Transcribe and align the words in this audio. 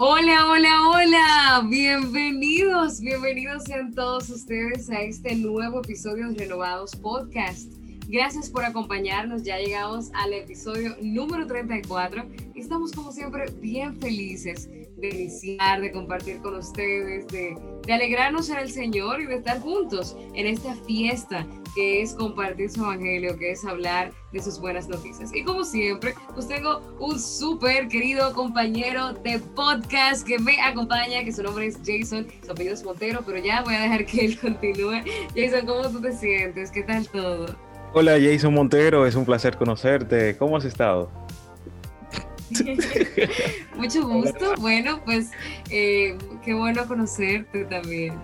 Hola, 0.00 0.46
hola, 0.48 0.88
hola, 0.90 1.66
bienvenidos, 1.68 3.00
bienvenidos 3.00 3.64
sean 3.64 3.92
todos 3.92 4.30
ustedes 4.30 4.88
a 4.90 5.02
este 5.02 5.34
nuevo 5.34 5.80
episodio 5.80 6.28
de 6.28 6.38
Renovados 6.38 6.94
Podcast. 6.94 7.72
Gracias 8.06 8.48
por 8.48 8.64
acompañarnos, 8.64 9.42
ya 9.42 9.58
llegamos 9.58 10.12
al 10.14 10.34
episodio 10.34 10.94
número 11.02 11.48
34 11.48 12.26
y 12.54 12.60
estamos 12.60 12.92
como 12.92 13.10
siempre 13.10 13.46
bien 13.60 13.98
felices 14.00 14.70
de 14.70 15.08
iniciar, 15.08 15.80
de 15.80 15.90
compartir 15.90 16.38
con 16.42 16.54
ustedes, 16.54 17.26
de, 17.26 17.56
de 17.84 17.92
alegrarnos 17.92 18.50
en 18.50 18.58
el 18.58 18.70
Señor 18.70 19.20
y 19.20 19.26
de 19.26 19.34
estar 19.34 19.60
juntos 19.60 20.16
en 20.32 20.46
esta 20.46 20.76
fiesta 20.76 21.44
que 21.78 22.02
es 22.02 22.12
compartir 22.14 22.68
su 22.68 22.82
evangelio, 22.82 23.38
que 23.38 23.52
es 23.52 23.64
hablar 23.64 24.10
de 24.32 24.42
sus 24.42 24.58
buenas 24.58 24.88
noticias. 24.88 25.32
Y 25.32 25.44
como 25.44 25.62
siempre, 25.62 26.12
pues 26.34 26.48
tengo 26.48 26.80
un 26.98 27.20
súper 27.20 27.86
querido 27.86 28.32
compañero 28.32 29.12
de 29.12 29.38
podcast 29.38 30.26
que 30.26 30.40
me 30.40 30.60
acompaña, 30.60 31.22
que 31.22 31.30
su 31.30 31.40
nombre 31.44 31.66
es 31.66 31.78
Jason, 31.86 32.26
su 32.44 32.50
apellido 32.50 32.74
es 32.74 32.82
Montero, 32.82 33.20
pero 33.24 33.38
ya 33.38 33.62
voy 33.62 33.76
a 33.76 33.82
dejar 33.82 34.04
que 34.06 34.24
él 34.24 34.40
continúe. 34.40 35.04
Jason, 35.36 35.66
¿cómo 35.66 35.88
tú 35.88 36.00
te 36.00 36.12
sientes? 36.12 36.72
¿Qué 36.72 36.82
tal 36.82 37.08
todo? 37.10 37.54
Hola 37.94 38.18
Jason 38.20 38.52
Montero, 38.52 39.06
es 39.06 39.14
un 39.14 39.24
placer 39.24 39.56
conocerte. 39.56 40.36
¿Cómo 40.36 40.56
has 40.56 40.64
estado? 40.64 41.08
Mucho 43.76 44.04
gusto. 44.04 44.54
Bueno, 44.58 45.00
pues 45.04 45.30
eh, 45.70 46.18
qué 46.44 46.54
bueno 46.54 46.88
conocerte 46.88 47.66
también. 47.66 48.14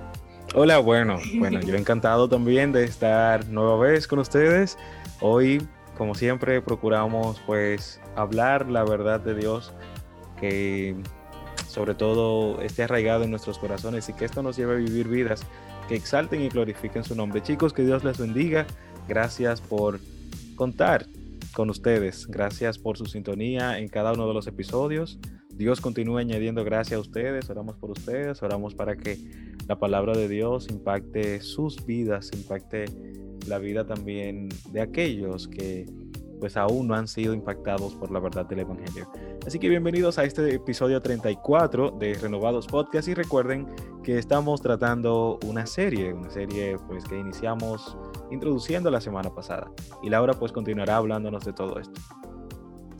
Hola, 0.56 0.78
bueno, 0.78 1.18
bueno, 1.36 1.60
yo 1.60 1.74
encantado 1.76 2.28
también 2.28 2.70
de 2.70 2.84
estar 2.84 3.48
nueva 3.48 3.76
vez 3.76 4.06
con 4.06 4.20
ustedes. 4.20 4.78
Hoy, 5.20 5.60
como 5.98 6.14
siempre, 6.14 6.62
procuramos 6.62 7.40
pues 7.44 8.00
hablar 8.14 8.70
la 8.70 8.84
verdad 8.84 9.18
de 9.18 9.34
Dios 9.34 9.72
que 10.38 10.94
sobre 11.66 11.96
todo 11.96 12.60
esté 12.62 12.84
arraigado 12.84 13.24
en 13.24 13.30
nuestros 13.30 13.58
corazones 13.58 14.08
y 14.08 14.12
que 14.12 14.26
esto 14.26 14.44
nos 14.44 14.56
lleve 14.56 14.74
a 14.74 14.76
vivir 14.76 15.08
vidas 15.08 15.44
que 15.88 15.96
exalten 15.96 16.40
y 16.40 16.48
glorifiquen 16.50 17.02
su 17.02 17.16
nombre. 17.16 17.42
Chicos, 17.42 17.72
que 17.72 17.82
Dios 17.82 18.04
les 18.04 18.18
bendiga. 18.18 18.64
Gracias 19.08 19.60
por 19.60 19.98
contar 20.54 21.06
con 21.52 21.68
ustedes. 21.68 22.28
Gracias 22.28 22.78
por 22.78 22.96
su 22.96 23.06
sintonía 23.06 23.80
en 23.80 23.88
cada 23.88 24.12
uno 24.12 24.28
de 24.28 24.34
los 24.34 24.46
episodios. 24.46 25.18
Dios 25.56 25.80
continúa 25.80 26.20
añadiendo 26.20 26.64
gracias 26.64 26.98
a 26.98 27.00
ustedes. 27.00 27.48
Oramos 27.48 27.76
por 27.76 27.90
ustedes. 27.90 28.42
Oramos 28.42 28.74
para 28.74 28.96
que 28.96 29.18
la 29.68 29.78
palabra 29.78 30.16
de 30.16 30.28
Dios 30.28 30.68
impacte 30.68 31.40
sus 31.40 31.84
vidas, 31.86 32.30
impacte 32.34 32.86
la 33.46 33.58
vida 33.58 33.86
también 33.86 34.48
de 34.72 34.80
aquellos 34.80 35.46
que 35.48 35.86
pues 36.40 36.56
aún 36.56 36.88
no 36.88 36.94
han 36.94 37.08
sido 37.08 37.32
impactados 37.32 37.94
por 37.94 38.10
la 38.10 38.20
verdad 38.20 38.44
del 38.44 38.58
Evangelio. 38.58 39.10
Así 39.46 39.58
que 39.58 39.68
bienvenidos 39.68 40.18
a 40.18 40.24
este 40.24 40.54
episodio 40.54 41.00
34 41.00 41.92
de 41.92 42.14
Renovados 42.14 42.66
Podcast 42.66 43.08
y 43.08 43.14
recuerden 43.14 43.66
que 44.02 44.18
estamos 44.18 44.60
tratando 44.60 45.38
una 45.46 45.64
serie, 45.66 46.12
una 46.12 46.30
serie 46.30 46.76
pues 46.86 47.04
que 47.04 47.16
iniciamos 47.16 47.96
introduciendo 48.30 48.90
la 48.90 49.00
semana 49.00 49.34
pasada 49.34 49.70
y 50.02 50.10
Laura 50.10 50.34
pues 50.34 50.52
continuará 50.52 50.96
hablándonos 50.96 51.44
de 51.44 51.52
todo 51.52 51.78
esto. 51.78 52.00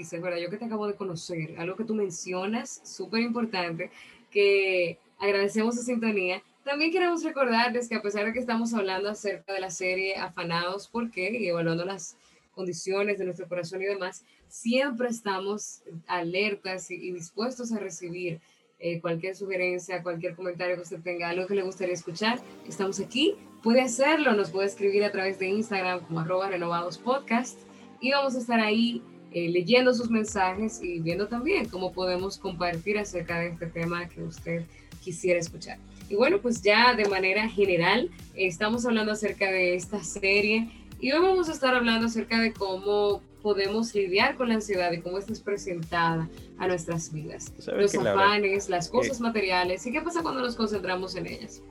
Dices, 0.00 0.20
¿verdad? 0.20 0.38
Yo 0.38 0.50
que 0.50 0.56
te 0.56 0.64
acabo 0.64 0.86
de 0.86 0.94
conocer, 0.94 1.54
algo 1.58 1.76
que 1.76 1.84
tú 1.84 1.94
mencionas, 1.94 2.80
súper 2.84 3.20
importante, 3.20 3.90
que 4.30 4.98
agradecemos 5.18 5.74
su 5.74 5.82
sintonía. 5.82 6.42
También 6.64 6.90
queremos 6.90 7.22
recordarles 7.22 7.88
que 7.88 7.96
a 7.96 8.02
pesar 8.02 8.24
de 8.24 8.32
que 8.32 8.38
estamos 8.38 8.72
hablando 8.74 9.10
acerca 9.10 9.52
de 9.52 9.60
la 9.60 9.70
serie 9.70 10.16
Afanados, 10.16 10.88
¿por 10.88 11.10
qué? 11.10 11.30
Y 11.38 11.48
evaluando 11.48 11.84
las 11.84 12.16
condiciones 12.54 13.18
de 13.18 13.24
nuestro 13.24 13.48
corazón 13.48 13.82
y 13.82 13.86
demás, 13.86 14.24
siempre 14.48 15.08
estamos 15.08 15.82
alertas 16.06 16.90
y, 16.90 17.12
dispuestos 17.12 17.72
a 17.72 17.78
recibir 17.78 18.40
eh, 18.78 19.00
cualquier 19.00 19.36
sugerencia, 19.36 20.02
cualquier 20.02 20.34
comentario 20.34 20.76
que 20.76 20.82
usted 20.82 21.00
tenga, 21.02 21.28
algo 21.28 21.46
que 21.46 21.54
le 21.54 21.62
gustaría 21.62 21.94
escuchar. 21.94 22.40
Estamos 22.66 22.98
aquí, 23.00 23.36
puede 23.62 23.82
hacerlo, 23.82 24.32
nos 24.32 24.50
puede 24.50 24.68
escribir 24.68 25.04
a 25.04 25.12
través 25.12 25.38
de 25.38 25.48
Instagram 25.48 26.00
como 26.06 26.20
arroba 26.20 26.48
renovados 26.48 26.96
podcast 26.98 27.58
y 28.00 28.12
vamos 28.12 28.34
a 28.34 28.38
estar 28.38 28.60
ahí 28.60 29.02
eh, 29.32 29.48
leyendo 29.48 29.94
sus 29.94 30.10
mensajes 30.10 30.82
y 30.82 31.00
viendo 31.00 31.28
también 31.28 31.68
cómo 31.68 31.92
podemos 31.92 32.38
compartir 32.38 32.98
acerca 32.98 33.38
de 33.38 33.48
este 33.48 33.66
tema 33.66 34.08
que 34.08 34.22
usted 34.22 34.64
quisiera 35.02 35.38
escuchar. 35.38 35.78
Y 36.08 36.16
bueno, 36.16 36.38
pues 36.40 36.62
ya 36.62 36.94
de 36.94 37.08
manera 37.08 37.48
general 37.48 38.10
estamos 38.34 38.84
hablando 38.84 39.12
acerca 39.12 39.50
de 39.50 39.74
esta 39.74 40.02
serie 40.02 40.68
y 41.00 41.12
hoy 41.12 41.20
vamos 41.20 41.48
a 41.48 41.52
estar 41.52 41.74
hablando 41.74 42.06
acerca 42.06 42.40
de 42.40 42.52
cómo 42.52 43.22
podemos 43.40 43.94
lidiar 43.94 44.36
con 44.36 44.48
la 44.48 44.56
ansiedad 44.56 44.92
y 44.92 45.00
cómo 45.00 45.18
esta 45.18 45.32
es 45.32 45.40
presentada 45.40 46.28
a 46.58 46.66
nuestras 46.66 47.12
vidas. 47.12 47.52
Los 47.74 47.94
afanes, 47.94 48.68
las 48.68 48.88
cosas 48.88 49.20
materiales 49.20 49.86
y 49.86 49.92
qué 49.92 50.00
pasa 50.00 50.22
cuando 50.22 50.42
nos 50.42 50.56
concentramos 50.56 51.14
en 51.16 51.26
ellas. 51.26 51.62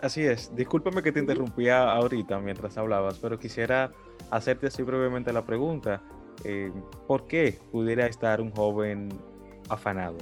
Así 0.00 0.22
es, 0.22 0.54
discúlpame 0.54 1.02
que 1.02 1.10
te 1.10 1.20
interrumpía 1.20 1.90
ahorita 1.90 2.38
mientras 2.38 2.76
hablabas, 2.76 3.18
pero 3.18 3.38
quisiera 3.38 3.92
hacerte 4.30 4.66
así 4.66 4.82
brevemente 4.82 5.32
la 5.32 5.44
pregunta. 5.44 6.02
Eh, 6.44 6.72
¿Por 7.06 7.26
qué 7.26 7.58
pudiera 7.72 8.06
estar 8.06 8.40
un 8.40 8.50
joven 8.50 9.08
afanado? 9.68 10.18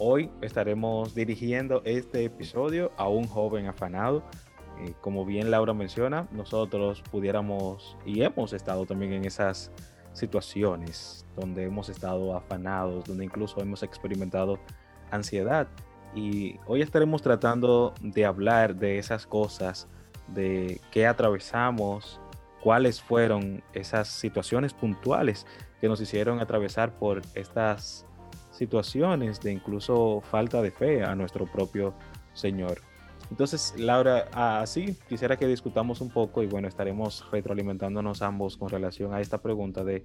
Hoy 0.00 0.30
estaremos 0.42 1.14
dirigiendo 1.14 1.82
este 1.84 2.24
episodio 2.24 2.92
a 2.96 3.08
un 3.08 3.26
joven 3.26 3.66
afanado. 3.66 4.22
Eh, 4.80 4.94
como 5.00 5.24
bien 5.24 5.50
Laura 5.50 5.74
menciona, 5.74 6.28
nosotros 6.30 7.02
pudiéramos 7.10 7.96
y 8.06 8.22
hemos 8.22 8.52
estado 8.52 8.86
también 8.86 9.12
en 9.12 9.24
esas 9.24 9.72
situaciones 10.12 11.26
donde 11.36 11.64
hemos 11.64 11.88
estado 11.88 12.36
afanados, 12.36 13.04
donde 13.04 13.24
incluso 13.24 13.60
hemos 13.60 13.82
experimentado 13.82 14.58
ansiedad. 15.10 15.68
Y 16.14 16.58
hoy 16.66 16.82
estaremos 16.82 17.22
tratando 17.22 17.92
de 18.00 18.24
hablar 18.24 18.76
de 18.76 18.98
esas 18.98 19.26
cosas, 19.26 19.88
de 20.28 20.80
qué 20.90 21.06
atravesamos, 21.06 22.20
cuáles 22.62 23.00
fueron 23.00 23.62
esas 23.72 24.08
situaciones 24.08 24.74
puntuales 24.74 25.46
que 25.80 25.88
nos 25.88 26.00
hicieron 26.00 26.40
atravesar 26.40 26.98
por 26.98 27.22
estas 27.34 28.06
situaciones 28.50 29.40
de 29.40 29.52
incluso 29.52 30.20
falta 30.20 30.60
de 30.62 30.70
fe 30.70 31.04
a 31.04 31.14
nuestro 31.14 31.46
propio 31.46 31.94
Señor. 32.34 32.80
Entonces, 33.30 33.74
Laura, 33.78 34.28
así 34.32 34.96
quisiera 35.08 35.36
que 35.36 35.46
discutamos 35.46 36.00
un 36.00 36.10
poco 36.10 36.42
y 36.42 36.46
bueno, 36.46 36.66
estaremos 36.66 37.30
retroalimentándonos 37.30 38.22
ambos 38.22 38.56
con 38.56 38.70
relación 38.70 39.12
a 39.12 39.20
esta 39.20 39.38
pregunta 39.38 39.84
de 39.84 40.04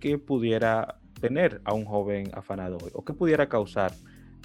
qué 0.00 0.18
pudiera 0.18 0.98
tener 1.20 1.60
a 1.64 1.74
un 1.74 1.84
joven 1.84 2.30
afanado 2.32 2.78
o 2.94 3.04
qué 3.04 3.12
pudiera 3.12 3.48
causar 3.48 3.92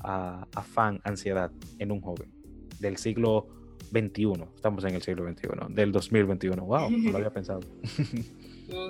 afán, 0.03 0.99
ansiedad 1.03 1.51
en 1.79 1.91
un 1.91 2.01
joven 2.01 2.31
del 2.79 2.97
siglo 2.97 3.62
XXI. 3.93 4.45
Estamos 4.55 4.83
en 4.83 4.95
el 4.95 5.01
siglo 5.01 5.29
XXI, 5.29 5.49
del 5.69 5.91
2021. 5.91 6.65
¡Wow! 6.65 6.89
No 6.89 7.11
lo 7.11 7.17
había 7.17 7.29
pensado. 7.33 7.61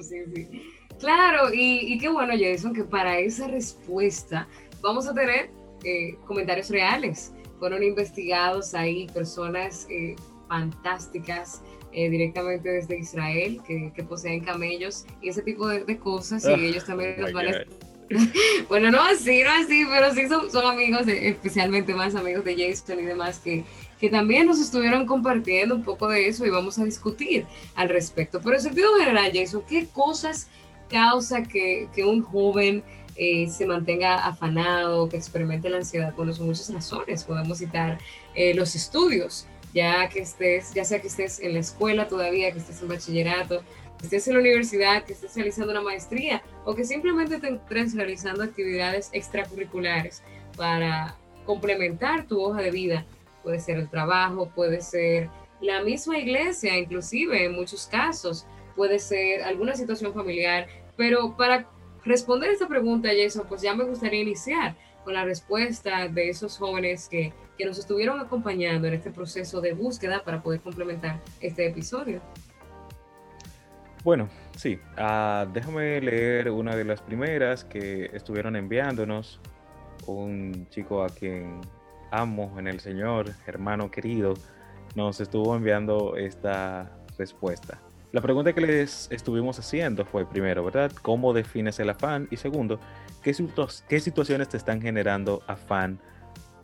sí, 0.01 0.17
sí. 0.33 0.61
Claro, 0.99 1.49
y, 1.53 1.97
qué 1.97 2.07
bueno, 2.07 2.33
Jason, 2.39 2.73
que 2.73 2.83
para 2.83 3.19
esa 3.19 3.47
respuesta 3.47 4.47
vamos 4.81 5.07
a 5.07 5.13
tener 5.13 5.49
eh, 5.83 6.15
comentarios 6.25 6.69
reales 6.69 7.33
fueron 7.59 7.83
investigados 7.83 8.73
ahí 8.73 9.07
personas 9.13 9.87
eh, 9.89 10.15
fantásticas 10.47 11.61
eh, 11.93 12.09
directamente 12.09 12.69
desde 12.69 12.99
Israel 12.99 13.61
que, 13.65 13.91
poseen 14.03 14.43
camellos 14.43 15.05
y 15.21 15.29
ese 15.29 15.41
tipo 15.43 15.67
de, 15.67 15.97
cosas 15.97 16.43
y 16.45 16.49
ah, 16.49 16.57
ellos 16.57 16.85
también 16.85 17.19
nos 17.19 17.31
van 17.31 17.47
a... 17.47 17.51
bueno, 18.69 18.91
no 18.91 19.01
así, 19.01 19.43
no 19.43 19.49
así, 19.51 19.85
pero 19.89 20.13
sí 20.13 20.27
son, 20.27 20.51
son 20.51 20.65
amigos, 20.65 21.07
especialmente 21.07 21.93
más 21.93 22.15
amigos 22.15 22.43
de 22.43 22.55
Jason 22.55 22.99
y 22.99 23.03
demás 23.03 23.39
que, 23.39 23.63
que 24.03 24.09
también 24.09 24.47
nos 24.47 24.59
estuvieron 24.59 25.05
compartiendo 25.05 25.73
un 25.73 25.81
poco 25.81 26.09
de 26.09 26.27
eso 26.27 26.45
y 26.45 26.49
vamos 26.49 26.77
a 26.77 26.83
discutir 26.83 27.45
al 27.73 27.87
respecto. 27.87 28.41
Pero 28.43 28.57
en 28.57 28.61
sentido 28.61 28.93
general, 28.99 29.31
Jason, 29.33 29.63
¿qué 29.65 29.87
cosas 29.87 30.49
causa 30.89 31.43
que, 31.43 31.87
que 31.95 32.03
un 32.03 32.21
joven 32.21 32.83
eh, 33.15 33.47
se 33.47 33.65
mantenga 33.65 34.27
afanado, 34.27 35.07
que 35.07 35.15
experimente 35.15 35.69
la 35.69 35.77
ansiedad. 35.77 36.13
Bueno, 36.17 36.33
son 36.33 36.47
muchas 36.47 36.69
razones. 36.73 37.23
Podemos 37.23 37.59
citar 37.59 37.97
eh, 38.35 38.53
los 38.53 38.75
estudios, 38.75 39.47
ya 39.73 40.09
que 40.09 40.19
estés, 40.19 40.73
ya 40.73 40.83
sea 40.83 40.99
que 40.99 41.07
estés 41.07 41.39
en 41.39 41.53
la 41.53 41.59
escuela 41.59 42.09
todavía, 42.09 42.51
que 42.51 42.59
estés 42.59 42.81
en 42.81 42.89
bachillerato, 42.89 43.63
que 43.99 44.03
estés 44.07 44.27
en 44.27 44.33
la 44.33 44.41
universidad, 44.41 45.05
que 45.05 45.13
estés 45.13 45.33
realizando 45.33 45.71
una 45.71 45.81
maestría 45.81 46.43
o 46.65 46.75
que 46.75 46.83
simplemente 46.83 47.39
te 47.39 47.57
realizando 47.69 48.43
actividades 48.43 49.11
extracurriculares 49.13 50.23
para 50.57 51.15
complementar 51.45 52.27
tu 52.27 52.41
hoja 52.41 52.61
de 52.61 52.71
vida. 52.71 53.05
Puede 53.43 53.59
ser 53.59 53.77
el 53.77 53.89
trabajo, 53.89 54.49
puede 54.55 54.81
ser 54.81 55.29
la 55.61 55.83
misma 55.83 56.17
iglesia, 56.17 56.77
inclusive 56.77 57.45
en 57.45 57.53
muchos 57.53 57.87
casos, 57.87 58.45
puede 58.75 58.99
ser 58.99 59.43
alguna 59.43 59.75
situación 59.75 60.13
familiar, 60.13 60.67
pero 60.97 61.35
para 61.37 61.69
responder 62.05 62.51
esta 62.51 62.67
pregunta, 62.67 63.09
Jason, 63.15 63.45
pues 63.47 63.61
ya 63.61 63.73
me 63.73 63.83
gustaría 63.83 64.21
iniciar 64.21 64.75
con 65.03 65.13
la 65.13 65.25
respuesta 65.25 66.07
de 66.07 66.29
esos 66.29 66.57
jóvenes 66.57 67.07
que, 67.09 67.33
que 67.57 67.65
nos 67.65 67.77
estuvieron 67.77 68.19
acompañando 68.19 68.87
en 68.87 68.93
este 68.93 69.11
proceso 69.11 69.61
de 69.61 69.73
búsqueda 69.73 70.23
para 70.23 70.41
poder 70.41 70.61
complementar 70.61 71.21
este 71.41 71.67
episodio. 71.67 72.21
Bueno, 74.03 74.27
sí, 74.57 74.79
uh, 74.97 75.49
déjame 75.53 76.01
leer 76.01 76.49
una 76.51 76.75
de 76.75 76.83
las 76.83 77.01
primeras 77.01 77.63
que 77.63 78.09
estuvieron 78.13 78.55
enviándonos. 78.57 79.39
Un 80.05 80.67
chico 80.69 81.03
a 81.03 81.07
quien 81.07 81.61
amo 82.13 82.53
en 82.59 82.67
el 82.67 82.79
Señor, 82.79 83.31
hermano 83.47 83.89
querido, 83.89 84.35
nos 84.95 85.19
estuvo 85.19 85.55
enviando 85.55 86.15
esta 86.15 86.91
respuesta. 87.17 87.81
La 88.11 88.21
pregunta 88.21 88.53
que 88.53 88.61
les 88.61 89.11
estuvimos 89.11 89.57
haciendo 89.57 90.05
fue, 90.05 90.29
primero, 90.29 90.63
¿verdad? 90.63 90.91
¿Cómo 91.01 91.33
defines 91.33 91.79
el 91.79 91.89
afán? 91.89 92.27
Y 92.29 92.37
segundo, 92.37 92.79
¿qué, 93.23 93.33
situaciones 93.99 94.49
te 94.49 94.57
están 94.57 94.79
generando 94.79 95.41
afán 95.47 95.99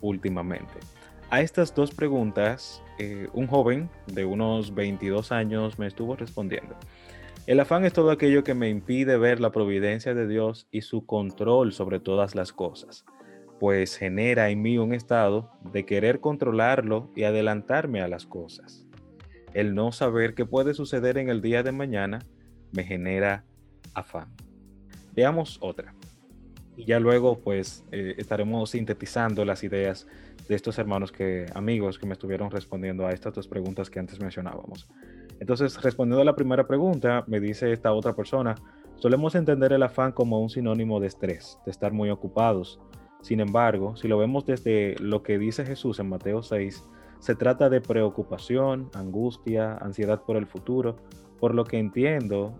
últimamente? 0.00 0.74
A 1.30 1.40
estas 1.40 1.74
dos 1.74 1.90
preguntas, 1.90 2.80
eh, 3.00 3.28
un 3.32 3.48
joven 3.48 3.90
de 4.06 4.24
unos 4.24 4.72
22 4.72 5.32
años 5.32 5.80
me 5.80 5.88
estuvo 5.88 6.14
respondiendo. 6.14 6.76
El 7.48 7.58
afán 7.58 7.84
es 7.84 7.92
todo 7.92 8.12
aquello 8.12 8.44
que 8.44 8.54
me 8.54 8.68
impide 8.68 9.16
ver 9.16 9.40
la 9.40 9.50
providencia 9.50 10.14
de 10.14 10.28
Dios 10.28 10.68
y 10.70 10.82
su 10.82 11.04
control 11.04 11.72
sobre 11.72 11.98
todas 11.98 12.36
las 12.36 12.52
cosas, 12.52 13.04
pues 13.60 13.96
genera 13.96 14.48
en 14.48 14.62
mí 14.62 14.78
un 14.78 14.94
estado 14.94 15.52
de 15.70 15.84
querer 15.84 16.20
controlarlo 16.20 17.10
y 17.14 17.24
adelantarme 17.24 18.00
a 18.00 18.08
las 18.08 18.24
cosas. 18.24 18.86
El 19.52 19.74
no 19.74 19.92
saber 19.92 20.34
qué 20.34 20.46
puede 20.46 20.72
suceder 20.72 21.18
en 21.18 21.28
el 21.28 21.42
día 21.42 21.62
de 21.62 21.70
mañana 21.70 22.20
me 22.72 22.84
genera 22.84 23.44
afán. 23.92 24.28
Veamos 25.14 25.58
otra. 25.60 25.94
Y 26.74 26.86
ya 26.86 26.98
luego 26.98 27.38
pues 27.38 27.84
eh, 27.92 28.14
estaremos 28.16 28.70
sintetizando 28.70 29.44
las 29.44 29.62
ideas 29.62 30.06
de 30.48 30.54
estos 30.54 30.78
hermanos 30.78 31.12
que 31.12 31.44
amigos 31.54 31.98
que 31.98 32.06
me 32.06 32.14
estuvieron 32.14 32.50
respondiendo 32.50 33.06
a 33.06 33.12
estas 33.12 33.34
dos 33.34 33.46
preguntas 33.46 33.90
que 33.90 33.98
antes 33.98 34.18
mencionábamos. 34.20 34.88
Entonces, 35.38 35.80
respondiendo 35.82 36.22
a 36.22 36.24
la 36.24 36.34
primera 36.34 36.66
pregunta, 36.66 37.24
me 37.26 37.40
dice 37.40 37.72
esta 37.72 37.92
otra 37.92 38.14
persona, 38.14 38.54
solemos 38.96 39.34
entender 39.34 39.72
el 39.72 39.82
afán 39.82 40.12
como 40.12 40.40
un 40.40 40.50
sinónimo 40.50 40.98
de 40.98 41.08
estrés, 41.08 41.58
de 41.64 41.70
estar 41.70 41.92
muy 41.92 42.10
ocupados. 42.10 42.80
Sin 43.22 43.40
embargo, 43.40 43.96
si 43.96 44.08
lo 44.08 44.18
vemos 44.18 44.46
desde 44.46 44.96
lo 44.98 45.22
que 45.22 45.38
dice 45.38 45.64
Jesús 45.64 45.98
en 46.00 46.08
Mateo 46.08 46.42
6, 46.42 46.84
se 47.18 47.34
trata 47.34 47.68
de 47.68 47.80
preocupación, 47.80 48.90
angustia, 48.94 49.76
ansiedad 49.76 50.22
por 50.22 50.36
el 50.36 50.46
futuro, 50.46 50.96
por 51.38 51.54
lo 51.54 51.64
que 51.64 51.78
entiendo 51.78 52.54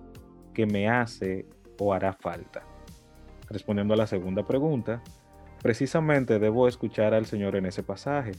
que 0.52 0.66
me 0.66 0.88
hace 0.88 1.46
o 1.78 1.94
hará 1.94 2.12
falta. 2.12 2.62
Respondiendo 3.48 3.94
a 3.94 3.96
la 3.96 4.06
segunda 4.06 4.46
pregunta, 4.46 5.02
precisamente 5.62 6.38
debo 6.38 6.68
escuchar 6.68 7.14
al 7.14 7.26
Señor 7.26 7.56
en 7.56 7.66
ese 7.66 7.82
pasaje, 7.82 8.32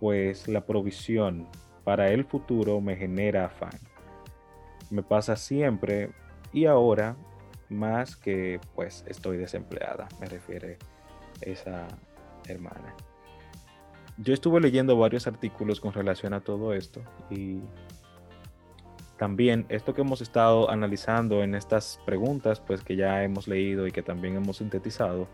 pues 0.00 0.48
la 0.48 0.66
provisión, 0.66 1.48
para 1.84 2.10
el 2.10 2.24
futuro 2.24 2.80
me 2.80 2.96
genera 2.96 3.46
afán. 3.46 3.78
Me 4.90 5.02
pasa 5.02 5.36
siempre 5.36 6.10
y 6.52 6.66
ahora 6.66 7.16
más 7.68 8.16
que 8.16 8.60
pues 8.74 9.04
estoy 9.06 9.36
desempleada, 9.36 10.08
me 10.20 10.26
refiere 10.26 10.78
esa 11.42 11.88
hermana. 12.46 12.94
Yo 14.18 14.34
estuve 14.34 14.60
leyendo 14.60 14.96
varios 14.96 15.26
artículos 15.26 15.80
con 15.80 15.92
relación 15.92 16.34
a 16.34 16.40
todo 16.40 16.74
esto 16.74 17.02
y 17.30 17.60
también 19.16 19.66
esto 19.68 19.94
que 19.94 20.00
hemos 20.00 20.20
estado 20.20 20.70
analizando 20.70 21.42
en 21.42 21.54
estas 21.54 22.00
preguntas, 22.04 22.60
pues 22.60 22.82
que 22.82 22.96
ya 22.96 23.22
hemos 23.22 23.46
leído 23.46 23.86
y 23.86 23.92
que 23.92 24.02
también 24.02 24.36
hemos 24.36 24.58
sintetizado, 24.58 25.28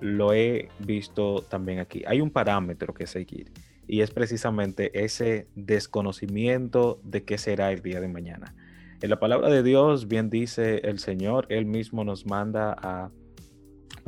lo 0.00 0.32
he 0.32 0.70
visto 0.78 1.42
también 1.42 1.80
aquí. 1.80 2.02
Hay 2.06 2.20
un 2.20 2.30
parámetro 2.30 2.94
que 2.94 3.06
seguir 3.06 3.52
y 3.86 4.00
es 4.00 4.10
precisamente 4.10 5.04
ese 5.04 5.48
desconocimiento 5.54 7.00
de 7.04 7.24
qué 7.24 7.38
será 7.38 7.72
el 7.72 7.82
día 7.82 8.00
de 8.00 8.08
mañana. 8.08 8.54
En 9.00 9.10
la 9.10 9.20
palabra 9.20 9.48
de 9.48 9.62
Dios 9.62 10.08
bien 10.08 10.28
dice 10.30 10.80
el 10.84 10.98
Señor, 10.98 11.46
Él 11.50 11.66
mismo 11.66 12.04
nos 12.04 12.26
manda 12.26 12.74
a 12.76 13.10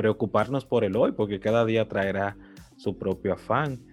preocuparnos 0.01 0.65
por 0.65 0.83
el 0.83 0.97
hoy, 0.97 1.13
porque 1.13 1.41
cada 1.41 1.67
día 1.67 1.87
traerá 1.87 2.35
su 2.79 2.97
propio 2.97 3.35
afán. 3.35 3.85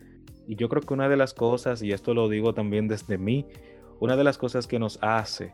Y 0.48 0.56
yo 0.56 0.70
creo 0.70 0.82
que 0.82 0.94
una 0.94 1.10
de 1.10 1.18
las 1.18 1.34
cosas, 1.34 1.84
y 1.84 1.92
esto 1.92 2.14
lo 2.14 2.30
digo 2.30 2.54
también 2.54 2.88
desde 2.88 3.18
mí, 3.18 3.46
una 4.00 4.16
de 4.16 4.24
las 4.24 4.38
cosas 4.38 4.68
que 4.68 4.80
nos 4.80 5.00
hace 5.02 5.54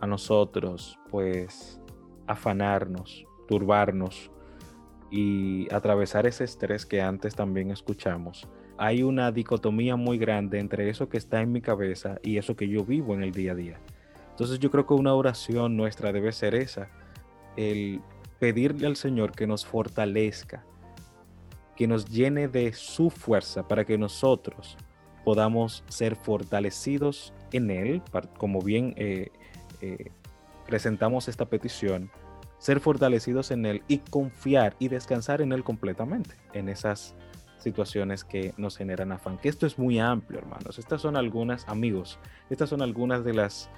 a 0.00 0.06
nosotros, 0.06 0.98
pues, 1.10 1.80
afanarnos, 2.26 3.24
turbarnos 3.48 4.30
y 5.10 5.72
atravesar 5.72 6.26
ese 6.26 6.44
estrés 6.44 6.84
que 6.84 7.00
antes 7.00 7.34
también 7.34 7.70
escuchamos, 7.70 8.46
hay 8.76 9.02
una 9.02 9.32
dicotomía 9.32 9.96
muy 9.96 10.18
grande 10.18 10.58
entre 10.58 10.90
eso 10.90 11.08
que 11.08 11.16
está 11.16 11.40
en 11.40 11.50
mi 11.50 11.62
cabeza 11.62 12.18
y 12.22 12.36
eso 12.36 12.56
que 12.56 12.68
yo 12.68 12.84
vivo 12.84 13.14
en 13.14 13.22
el 13.22 13.32
día 13.32 13.52
a 13.52 13.54
día. 13.54 13.80
Entonces 14.32 14.58
yo 14.58 14.70
creo 14.70 14.86
que 14.86 14.92
una 14.92 15.14
oración 15.14 15.78
nuestra 15.78 16.12
debe 16.12 16.30
ser 16.30 16.54
esa, 16.54 16.90
el 17.56 18.02
pedirle 18.38 18.86
al 18.86 18.96
Señor 18.96 19.32
que 19.32 19.46
nos 19.46 19.64
fortalezca, 19.64 20.64
que 21.76 21.86
nos 21.86 22.06
llene 22.06 22.48
de 22.48 22.72
su 22.72 23.10
fuerza 23.10 23.66
para 23.66 23.84
que 23.84 23.98
nosotros 23.98 24.76
podamos 25.24 25.82
ser 25.88 26.16
fortalecidos 26.16 27.32
en 27.52 27.70
Él, 27.70 28.02
como 28.38 28.60
bien 28.60 28.94
eh, 28.96 29.30
eh, 29.80 30.10
presentamos 30.66 31.28
esta 31.28 31.46
petición, 31.46 32.10
ser 32.58 32.80
fortalecidos 32.80 33.50
en 33.50 33.66
Él 33.66 33.82
y 33.88 33.98
confiar 33.98 34.76
y 34.78 34.88
descansar 34.88 35.40
en 35.40 35.52
Él 35.52 35.64
completamente, 35.64 36.36
en 36.52 36.68
esas 36.68 37.14
situaciones 37.58 38.24
que 38.24 38.52
nos 38.56 38.76
generan 38.76 39.12
afán. 39.12 39.38
Que 39.38 39.48
esto 39.48 39.66
es 39.66 39.78
muy 39.78 39.98
amplio, 39.98 40.38
hermanos. 40.38 40.78
Estas 40.78 41.00
son 41.00 41.16
algunas, 41.16 41.66
amigos, 41.68 42.18
estas 42.50 42.68
son 42.68 42.82
algunas 42.82 43.24
de 43.24 43.34
las 43.34 43.70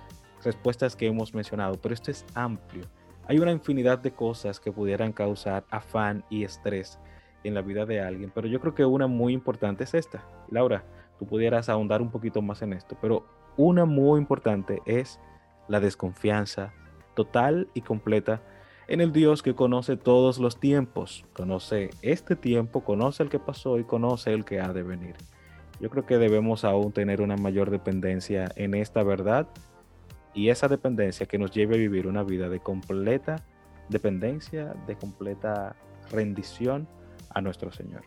respuestas 0.44 0.96
que 0.96 1.06
hemos 1.06 1.34
mencionado, 1.34 1.80
pero 1.80 1.94
esto 1.94 2.10
es 2.10 2.24
amplio. 2.34 2.84
Hay 3.28 3.38
una 3.38 3.50
infinidad 3.50 3.98
de 3.98 4.12
cosas 4.12 4.60
que 4.60 4.70
pudieran 4.70 5.12
causar 5.12 5.64
afán 5.70 6.24
y 6.30 6.44
estrés 6.44 6.98
en 7.42 7.54
la 7.54 7.62
vida 7.62 7.84
de 7.84 8.00
alguien, 8.00 8.30
pero 8.34 8.46
yo 8.46 8.60
creo 8.60 8.74
que 8.74 8.84
una 8.84 9.08
muy 9.08 9.32
importante 9.32 9.84
es 9.84 9.94
esta. 9.94 10.24
Laura, 10.50 10.84
tú 11.18 11.26
pudieras 11.26 11.68
ahondar 11.68 12.02
un 12.02 12.10
poquito 12.10 12.40
más 12.40 12.62
en 12.62 12.72
esto, 12.72 12.96
pero 13.00 13.26
una 13.56 13.84
muy 13.84 14.20
importante 14.20 14.80
es 14.86 15.18
la 15.66 15.80
desconfianza 15.80 16.72
total 17.14 17.68
y 17.74 17.80
completa 17.80 18.42
en 18.88 19.00
el 19.00 19.12
Dios 19.12 19.42
que 19.42 19.56
conoce 19.56 19.96
todos 19.96 20.38
los 20.38 20.60
tiempos, 20.60 21.24
conoce 21.32 21.90
este 22.02 22.36
tiempo, 22.36 22.84
conoce 22.84 23.24
el 23.24 23.28
que 23.28 23.40
pasó 23.40 23.78
y 23.78 23.84
conoce 23.84 24.32
el 24.32 24.44
que 24.44 24.60
ha 24.60 24.72
de 24.72 24.84
venir. 24.84 25.16
Yo 25.80 25.90
creo 25.90 26.06
que 26.06 26.18
debemos 26.18 26.64
aún 26.64 26.92
tener 26.92 27.20
una 27.20 27.36
mayor 27.36 27.70
dependencia 27.70 28.48
en 28.54 28.74
esta 28.74 29.02
verdad 29.02 29.48
y 30.36 30.50
esa 30.50 30.68
dependencia 30.68 31.26
que 31.26 31.38
nos 31.38 31.50
lleve 31.50 31.74
a 31.74 31.78
vivir 31.78 32.06
una 32.06 32.22
vida 32.22 32.48
de 32.48 32.60
completa 32.60 33.42
dependencia, 33.88 34.74
de 34.86 34.94
completa 34.96 35.74
rendición 36.10 36.86
a 37.30 37.40
nuestro 37.40 37.72
Señor. 37.72 38.02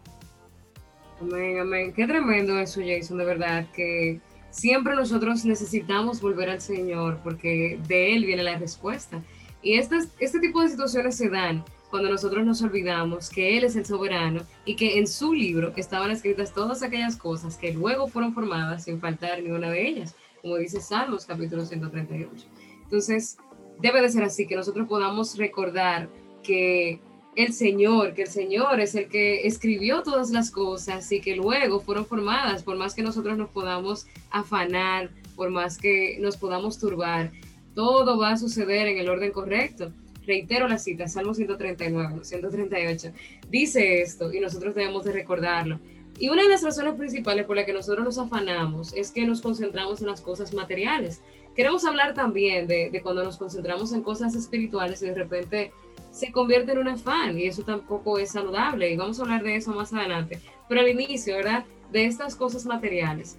Amén, 1.19 1.59
amén. 1.59 1.93
Qué 1.93 2.05
tremendo 2.05 2.57
eso, 2.59 2.81
Jason, 2.85 3.17
de 3.17 3.25
verdad, 3.25 3.65
que 3.73 4.19
siempre 4.51 4.95
nosotros 4.95 5.43
necesitamos 5.43 6.21
volver 6.21 6.49
al 6.49 6.61
Señor 6.61 7.19
porque 7.23 7.79
de 7.87 8.15
Él 8.15 8.25
viene 8.25 8.43
la 8.43 8.57
respuesta. 8.57 9.21
Y 9.61 9.73
estas, 9.73 10.09
este 10.19 10.39
tipo 10.39 10.61
de 10.61 10.69
situaciones 10.69 11.17
se 11.17 11.29
dan 11.29 11.65
cuando 11.89 12.09
nosotros 12.09 12.45
nos 12.45 12.61
olvidamos 12.61 13.29
que 13.29 13.57
Él 13.57 13.63
es 13.63 13.75
el 13.75 13.85
soberano 13.85 14.43
y 14.63 14.75
que 14.75 14.99
en 14.99 15.07
su 15.07 15.33
libro 15.33 15.73
estaban 15.75 16.11
escritas 16.11 16.53
todas 16.53 16.83
aquellas 16.83 17.17
cosas 17.17 17.57
que 17.57 17.73
luego 17.73 18.07
fueron 18.07 18.33
formadas 18.33 18.83
sin 18.83 19.01
faltar 19.01 19.41
ni 19.41 19.49
una 19.49 19.71
de 19.71 19.87
ellas, 19.87 20.15
como 20.41 20.57
dice 20.57 20.81
Salmos 20.81 21.25
capítulo 21.25 21.65
138. 21.65 22.45
Entonces, 22.83 23.37
debe 23.79 24.01
de 24.01 24.09
ser 24.09 24.23
así, 24.23 24.47
que 24.47 24.55
nosotros 24.55 24.87
podamos 24.87 25.37
recordar 25.37 26.09
que 26.43 26.99
el 27.35 27.53
Señor, 27.53 28.13
que 28.13 28.23
el 28.23 28.27
Señor 28.27 28.79
es 28.79 28.95
el 28.95 29.07
que 29.07 29.47
escribió 29.47 30.03
todas 30.03 30.31
las 30.31 30.51
cosas 30.51 31.11
y 31.11 31.21
que 31.21 31.35
luego 31.35 31.79
fueron 31.79 32.05
formadas, 32.05 32.63
por 32.63 32.75
más 32.75 32.95
que 32.95 33.01
nosotros 33.01 33.37
nos 33.37 33.49
podamos 33.49 34.07
afanar, 34.31 35.11
por 35.35 35.49
más 35.49 35.77
que 35.77 36.17
nos 36.19 36.35
podamos 36.37 36.79
turbar, 36.79 37.31
todo 37.75 38.17
va 38.17 38.31
a 38.31 38.37
suceder 38.37 38.87
en 38.87 38.97
el 38.97 39.09
orden 39.09 39.31
correcto. 39.31 39.93
Reitero 40.25 40.67
la 40.67 40.77
cita, 40.77 41.07
Salmo 41.07 41.33
139, 41.33 42.23
138. 42.23 43.11
Dice 43.49 44.01
esto 44.01 44.33
y 44.33 44.39
nosotros 44.39 44.75
debemos 44.75 45.05
de 45.05 45.13
recordarlo, 45.13 45.79
Y 46.19 46.27
una 46.27 46.43
de 46.43 46.49
las 46.49 46.61
razones 46.61 46.95
principales 46.95 47.45
por 47.45 47.55
las 47.55 47.65
que 47.65 47.71
nosotros 47.71 48.03
nos 48.03 48.17
afanamos 48.17 48.93
es 48.93 49.11
que 49.11 49.25
nos 49.25 49.41
concentramos 49.41 50.01
en 50.01 50.07
las 50.07 50.19
cosas 50.19 50.53
materiales. 50.53 51.21
Queremos 51.55 51.85
hablar 51.85 52.13
también 52.13 52.67
de, 52.67 52.89
de 52.89 53.01
cuando 53.01 53.23
nos 53.23 53.37
concentramos 53.37 53.93
en 53.93 54.03
cosas 54.03 54.35
espirituales 54.35 55.01
y 55.01 55.05
de 55.05 55.15
repente 55.15 55.71
se 56.11 56.33
convierte 56.33 56.73
en 56.73 56.79
un 56.79 56.89
afán 56.89 57.39
y 57.39 57.45
eso 57.45 57.63
tampoco 57.63 58.19
es 58.19 58.31
saludable 58.31 58.91
y 58.91 58.97
vamos 58.97 59.19
a 59.19 59.23
hablar 59.23 59.43
de 59.43 59.55
eso 59.55 59.71
más 59.71 59.93
adelante. 59.93 60.41
Pero 60.67 60.81
al 60.81 60.89
inicio, 60.89 61.37
¿verdad? 61.37 61.63
De 61.89 62.05
estas 62.05 62.35
cosas 62.35 62.65
materiales, 62.65 63.37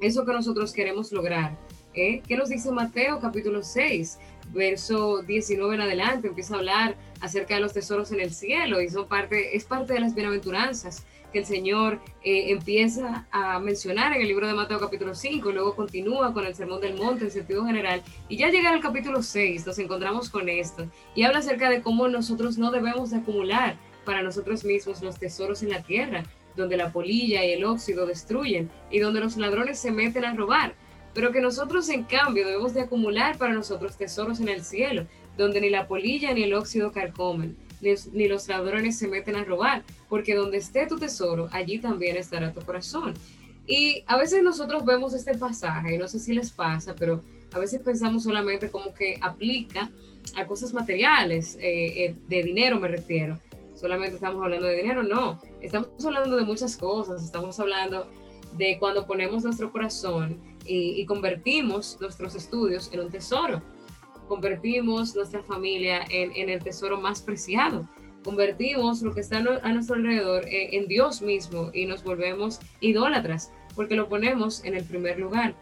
eso 0.00 0.24
que 0.24 0.32
nosotros 0.32 0.72
queremos 0.72 1.12
lograr. 1.12 1.56
¿eh? 1.94 2.22
¿Qué 2.26 2.36
nos 2.36 2.48
dice 2.48 2.72
Mateo 2.72 3.20
capítulo 3.20 3.62
6, 3.62 4.18
verso 4.52 5.22
19 5.22 5.76
en 5.76 5.80
adelante? 5.80 6.26
Empieza 6.26 6.54
a 6.54 6.58
hablar 6.58 6.96
acerca 7.20 7.54
de 7.54 7.60
los 7.60 7.72
tesoros 7.72 8.10
en 8.10 8.20
el 8.20 8.32
cielo 8.32 8.80
y 8.80 8.88
parte, 9.08 9.56
es 9.56 9.64
parte 9.64 9.92
de 9.92 10.00
las 10.00 10.14
bienaventuranzas 10.14 11.04
que 11.30 11.38
el 11.38 11.46
Señor 11.46 12.00
eh, 12.22 12.50
empieza 12.50 13.26
a 13.30 13.58
mencionar 13.58 14.12
en 14.12 14.22
el 14.22 14.28
libro 14.28 14.46
de 14.46 14.54
Mateo 14.54 14.78
capítulo 14.78 15.14
5 15.14 15.50
y 15.50 15.52
luego 15.52 15.76
continúa 15.76 16.32
con 16.32 16.44
el 16.44 16.54
Sermón 16.54 16.80
del 16.80 16.96
Monte 16.96 17.24
en 17.24 17.30
sentido 17.30 17.64
general. 17.64 18.02
Y 18.28 18.36
ya 18.36 18.50
llega 18.50 18.70
al 18.70 18.80
capítulo 18.80 19.22
6, 19.22 19.66
nos 19.66 19.78
encontramos 19.78 20.28
con 20.30 20.48
esto 20.48 20.86
y 21.14 21.22
habla 21.22 21.38
acerca 21.38 21.70
de 21.70 21.82
cómo 21.82 22.08
nosotros 22.08 22.58
no 22.58 22.70
debemos 22.70 23.10
de 23.10 23.18
acumular 23.18 23.76
para 24.04 24.22
nosotros 24.22 24.64
mismos 24.64 25.02
los 25.02 25.18
tesoros 25.18 25.62
en 25.62 25.70
la 25.70 25.82
tierra, 25.82 26.24
donde 26.56 26.76
la 26.76 26.92
polilla 26.92 27.44
y 27.44 27.52
el 27.52 27.64
óxido 27.64 28.06
destruyen 28.06 28.70
y 28.90 28.98
donde 28.98 29.20
los 29.20 29.36
ladrones 29.36 29.78
se 29.78 29.92
meten 29.92 30.24
a 30.24 30.34
robar, 30.34 30.74
pero 31.14 31.32
que 31.32 31.40
nosotros 31.40 31.88
en 31.88 32.04
cambio 32.04 32.46
debemos 32.46 32.74
de 32.74 32.82
acumular 32.82 33.38
para 33.38 33.54
nosotros 33.54 33.96
tesoros 33.96 34.40
en 34.40 34.48
el 34.48 34.62
cielo, 34.62 35.06
donde 35.36 35.60
ni 35.60 35.70
la 35.70 35.86
polilla 35.86 36.32
ni 36.34 36.42
el 36.42 36.54
óxido 36.54 36.92
carcomen, 36.92 37.56
ni, 37.80 38.28
los 38.28 38.48
ladrones 38.48 38.98
se 38.98 39.08
meten 39.08 39.36
a 39.36 39.44
robar, 39.44 39.82
porque 40.08 40.34
donde 40.34 40.58
esté 40.58 40.86
tu 40.86 40.98
tesoro, 40.98 41.48
allí 41.52 41.78
también 41.78 42.16
estará 42.16 42.52
tu 42.52 42.60
corazón. 42.60 43.14
Y 43.66 44.02
a 44.06 44.16
veces 44.16 44.42
nosotros 44.42 44.84
vemos 44.84 45.14
este 45.14 45.36
pasaje, 45.36 45.94
y 45.94 45.98
no 45.98 46.08
sé 46.08 46.18
si 46.18 46.32
les 46.32 46.50
pasa, 46.50 46.94
pero 46.94 47.22
a 47.52 47.58
veces 47.58 47.80
pensamos 47.80 48.24
solamente 48.24 48.70
como 48.70 48.94
que 48.94 49.18
aplica 49.20 49.90
a 50.36 50.46
cosas 50.46 50.72
materiales, 50.72 51.56
eh, 51.56 52.04
eh, 52.04 52.16
de 52.28 52.42
dinero 52.42 52.78
me 52.78 52.88
refiero. 52.88 53.38
Solamente 53.74 54.16
estamos 54.16 54.42
hablando 54.42 54.66
de 54.66 54.76
dinero, 54.76 55.02
no. 55.02 55.40
Estamos 55.62 56.04
hablando 56.04 56.36
de 56.36 56.44
muchas 56.44 56.76
cosas, 56.76 57.24
estamos 57.24 57.58
hablando 57.58 58.10
de 58.56 58.78
cuando 58.78 59.06
ponemos 59.06 59.42
nuestro 59.42 59.72
corazón 59.72 60.38
y, 60.66 61.00
y 61.00 61.06
convertimos 61.06 61.96
nuestros 62.00 62.34
estudios 62.34 62.90
en 62.92 63.00
un 63.00 63.10
tesoro 63.10 63.62
convertimos 64.30 65.16
nuestra 65.16 65.42
familia 65.42 66.04
en, 66.08 66.48
el 66.48 66.62
tesoro 66.62 67.00
más 67.00 67.20
preciado. 67.20 67.88
Convertimos 68.22 69.02
lo 69.02 69.12
que 69.12 69.22
está 69.22 69.38
a 69.38 69.72
nuestro 69.72 69.96
alrededor 69.96 70.44
en, 70.46 70.86
Dios 70.86 71.20
mismo 71.20 71.70
y 71.74 71.84
nos 71.86 72.04
volvemos 72.04 72.60
idólatras 72.80 73.50
porque 73.74 73.96
lo 73.96 74.08
ponemos 74.08 74.64
en 74.64 74.76
el 74.76 74.84
primer 74.84 75.18
lugar. 75.18 75.56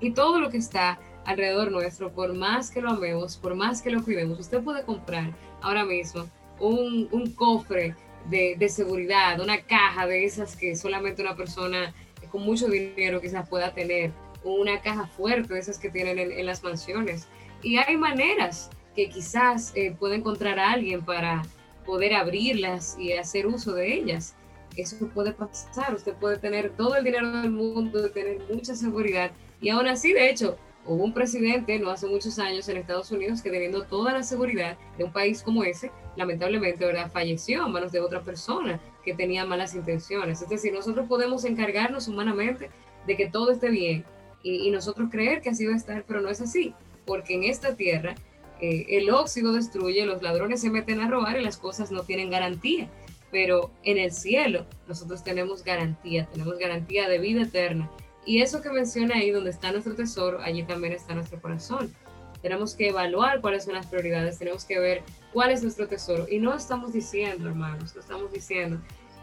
Y 0.00 0.10
todo 0.10 0.38
lo 0.38 0.50
que 0.50 0.58
está 0.58 1.00
alrededor 1.24 1.72
nuestro, 1.72 2.12
por 2.12 2.34
más 2.34 2.70
que 2.70 2.82
lo 2.82 2.90
amemos, 2.90 3.38
por 3.38 3.54
más 3.54 3.80
que 3.80 3.88
lo 3.88 4.04
cuidemos, 4.04 4.38
usted 4.38 4.62
puede 4.62 4.84
comprar 4.84 5.34
ahora 5.62 5.86
mismo 5.86 6.26
un, 6.60 7.08
cofre 7.34 7.94
de, 8.28 8.68
seguridad, 8.68 9.40
una 9.40 9.62
caja 9.62 10.06
de 10.06 10.26
esas 10.26 10.56
que 10.56 10.76
solamente 10.76 11.22
una 11.22 11.36
persona 11.36 11.94
con 12.30 12.42
mucho 12.42 12.68
dinero 12.68 13.22
quizás 13.22 13.48
pueda 13.48 13.72
tener, 13.72 14.12
una 14.42 14.82
caja 14.82 15.06
fuerte 15.06 15.54
de 15.54 15.60
esas 15.60 15.78
que 15.78 15.88
tienen 15.88 16.18
en 16.18 16.44
las 16.44 16.62
mansiones 16.62 17.28
y 17.64 17.78
hay 17.78 17.96
maneras 17.96 18.70
que 18.94 19.08
quizás 19.08 19.72
eh, 19.74 19.96
puede 19.98 20.16
encontrar 20.16 20.58
a 20.58 20.72
alguien 20.72 21.04
para 21.04 21.42
poder 21.84 22.14
abrirlas 22.14 22.96
y 22.98 23.12
hacer 23.12 23.46
uso 23.46 23.72
de 23.72 23.94
ellas. 23.94 24.36
Eso 24.76 25.08
puede 25.08 25.32
pasar, 25.32 25.94
usted 25.94 26.14
puede 26.14 26.38
tener 26.38 26.70
todo 26.76 26.96
el 26.96 27.04
dinero 27.04 27.30
del 27.40 27.50
mundo, 27.50 28.10
tener 28.10 28.40
mucha 28.52 28.74
seguridad 28.74 29.30
y 29.60 29.70
aún 29.70 29.86
así, 29.86 30.12
de 30.12 30.28
hecho, 30.28 30.58
hubo 30.84 31.02
un 31.02 31.14
presidente 31.14 31.78
no 31.78 31.90
hace 31.90 32.06
muchos 32.06 32.38
años 32.38 32.68
en 32.68 32.76
Estados 32.76 33.10
Unidos 33.10 33.40
que 33.40 33.50
teniendo 33.50 33.84
toda 33.84 34.12
la 34.12 34.22
seguridad 34.22 34.76
de 34.98 35.04
un 35.04 35.12
país 35.12 35.42
como 35.42 35.64
ese, 35.64 35.90
lamentablemente 36.16 36.84
¿verdad? 36.84 37.10
falleció 37.10 37.64
a 37.64 37.68
manos 37.68 37.92
de 37.92 38.00
otra 38.00 38.22
persona 38.22 38.80
que 39.02 39.14
tenía 39.14 39.46
malas 39.46 39.74
intenciones. 39.74 40.42
Es 40.42 40.48
decir, 40.48 40.72
nosotros 40.72 41.06
podemos 41.08 41.44
encargarnos 41.44 42.08
humanamente 42.08 42.68
de 43.06 43.16
que 43.16 43.30
todo 43.30 43.52
esté 43.52 43.70
bien 43.70 44.04
y, 44.42 44.68
y 44.68 44.70
nosotros 44.70 45.08
creer 45.10 45.40
que 45.40 45.50
así 45.50 45.64
va 45.66 45.72
a 45.72 45.76
estar, 45.76 46.04
pero 46.06 46.20
no 46.20 46.28
es 46.28 46.40
así 46.40 46.74
porque 47.04 47.34
en 47.34 47.44
esta 47.44 47.74
tierra 47.74 48.14
eh, 48.60 48.86
el 48.96 49.10
óxido 49.10 49.52
destruye, 49.52 50.06
los 50.06 50.22
ladrones 50.22 50.60
se 50.60 50.70
meten 50.70 51.00
a 51.00 51.08
robar 51.08 51.38
y 51.38 51.44
las 51.44 51.56
cosas 51.56 51.90
no 51.90 52.02
tienen 52.02 52.30
garantía. 52.30 52.88
Pero 53.30 53.70
en 53.82 53.98
el 53.98 54.12
cielo 54.12 54.64
nosotros 54.86 55.24
tenemos 55.24 55.64
garantía, 55.64 56.26
tenemos 56.26 56.58
garantía 56.58 57.08
de 57.08 57.18
vida 57.18 57.42
eterna. 57.42 57.90
Y 58.24 58.40
eso 58.40 58.62
que 58.62 58.70
menciona 58.70 59.16
ahí, 59.16 59.30
donde 59.30 59.50
está 59.50 59.72
nuestro 59.72 59.94
tesoro, 59.94 60.40
allí 60.40 60.62
también 60.62 60.92
está 60.92 61.14
nuestro 61.14 61.40
corazón. 61.40 61.92
Tenemos 62.40 62.74
que 62.74 62.88
evaluar 62.88 63.40
cuáles 63.40 63.64
son 63.64 63.74
las 63.74 63.86
prioridades, 63.86 64.38
tenemos 64.38 64.64
que 64.64 64.78
ver 64.78 65.02
cuál 65.32 65.50
es 65.50 65.62
nuestro 65.62 65.88
tesoro. 65.88 66.26
Y 66.30 66.38
no 66.38 66.54
estamos 66.54 66.92
diciendo, 66.92 67.48
hermanos, 67.48 67.94
no 67.94 68.00
estamos 68.00 68.32
diciendo 68.32 68.78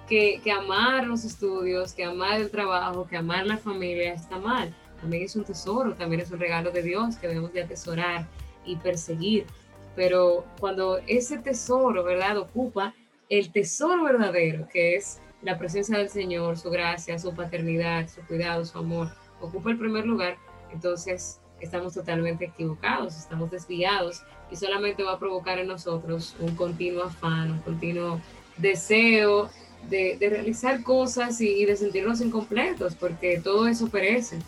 que, 0.10 0.42
que 0.44 0.52
amar 0.52 1.08
los 1.08 1.24
estudios, 1.24 1.94
que 1.94 2.04
amar 2.04 2.42
el 2.42 2.52
trabajo, 2.52 3.08
que 3.08 3.18
amar 3.18 3.46
la 3.48 3.58
familia 3.58 4.14
está 4.14 4.38
mal 4.38 4.76
también 5.02 5.24
es 5.24 5.36
un 5.36 5.44
tesoro, 5.44 5.94
también 5.96 6.22
es 6.22 6.32
un 6.32 6.40
regalo 6.40 6.72
de 6.72 6.84
Dios 6.84 7.18
que 7.18 7.28
debemos 7.28 7.52
de 7.52 7.64
atesorar 7.64 8.28
y 8.66 8.78
perseguir. 8.78 9.46
Pero 9.96 10.46
cuando 10.60 11.00
ese 11.08 11.38
tesoro, 11.38 12.04
¿verdad?, 12.04 12.38
ocupa 12.38 12.94
el 13.30 13.52
tesoro 13.52 14.04
verdadero, 14.04 14.68
que 14.72 14.96
es 14.96 15.20
la 15.42 15.58
presencia 15.58 15.98
del 15.98 16.10
Señor, 16.10 16.58
su 16.58 16.70
gracia, 16.70 17.18
su 17.18 17.34
paternidad, 17.34 18.08
su 18.08 18.22
cuidado, 18.22 18.64
su 18.64 18.78
amor, 18.78 19.10
ocupa 19.42 19.72
el 19.72 19.78
primer 19.78 20.06
lugar, 20.06 20.38
entonces 20.72 21.40
estamos 21.60 21.94
totalmente 21.94 22.46
equivocados, 22.46 23.18
estamos 23.18 23.52
desviados 23.52 24.24
y 24.52 24.56
solamente 24.56 25.04
va 25.04 25.14
a 25.14 25.20
provocar 25.20 25.60
en 25.60 25.68
nosotros 25.68 26.36
un 26.40 26.56
continuo 26.56 27.04
afán, 27.04 27.52
un 27.52 27.60
continuo 27.60 28.22
deseo 28.58 29.50
de, 29.90 30.18
realizar 30.20 30.84
cosas 30.84 31.40
y 31.42 31.66
de 31.66 31.76
sentirnos 31.76 32.22
incompletos, 32.22 32.96
porque 32.96 33.40
todo 33.40 33.68
eso 33.68 33.90
perece 33.90 34.40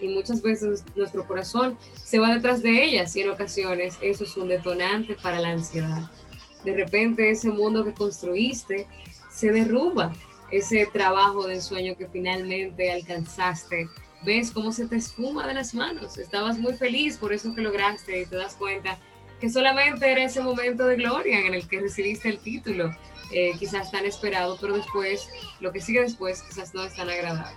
y 0.00 0.08
muchas 0.08 0.42
veces 0.42 0.84
nuestro 0.96 1.26
corazón 1.26 1.78
se 1.94 2.18
va 2.18 2.34
detrás 2.34 2.62
de 2.62 2.84
ellas 2.84 3.14
y 3.16 3.22
en 3.22 3.30
ocasiones 3.30 3.96
eso 4.00 4.24
es 4.24 4.36
un 4.36 4.48
detonante 4.48 5.16
para 5.22 5.40
la 5.40 5.50
ansiedad. 5.50 6.10
De 6.64 6.74
repente 6.74 7.30
ese 7.30 7.50
mundo 7.50 7.84
que 7.84 7.94
construiste 7.94 8.86
se 9.30 9.50
derrumba, 9.50 10.12
ese 10.50 10.86
trabajo 10.92 11.46
de 11.46 11.54
ensueño 11.54 11.96
que 11.96 12.06
finalmente 12.06 12.92
alcanzaste, 12.92 13.88
ves 14.24 14.50
cómo 14.50 14.72
se 14.72 14.86
te 14.86 14.96
esfuma 14.96 15.46
de 15.46 15.54
las 15.54 15.74
manos, 15.74 16.18
estabas 16.18 16.58
muy 16.58 16.74
feliz 16.74 17.18
por 17.18 17.32
eso 17.32 17.54
que 17.54 17.60
lograste 17.60 18.22
y 18.22 18.26
te 18.26 18.36
das 18.36 18.54
cuenta 18.54 18.98
que 19.40 19.50
solamente 19.50 20.10
era 20.10 20.24
ese 20.24 20.40
momento 20.40 20.86
de 20.86 20.96
gloria 20.96 21.40
en 21.40 21.54
el 21.54 21.68
que 21.68 21.80
recibiste 21.80 22.28
el 22.28 22.38
título, 22.38 22.94
eh, 23.32 23.52
quizás 23.58 23.90
tan 23.90 24.06
esperado, 24.06 24.56
pero 24.60 24.76
después, 24.76 25.28
lo 25.60 25.72
que 25.72 25.80
sigue 25.80 26.00
después 26.00 26.42
quizás 26.42 26.72
no 26.74 26.84
es 26.84 26.94
tan 26.94 27.10
agradable. 27.10 27.56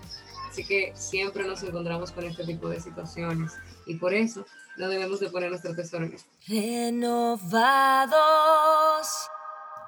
Así 0.58 0.66
que 0.66 0.92
siempre 0.96 1.46
nos 1.46 1.62
encontramos 1.62 2.12
con 2.12 2.24
este 2.24 2.44
tipo 2.44 2.68
de 2.68 2.80
situaciones 2.80 3.56
y 3.86 3.94
por 3.94 4.12
eso 4.16 4.44
no 4.76 4.90
debemos 4.90 5.20
de 5.20 5.30
poner 5.30 5.52
nuestro 5.52 5.76
tesoro 5.76 6.06
en 6.06 6.14
esto. 6.14 6.28
Renovados, 6.48 8.18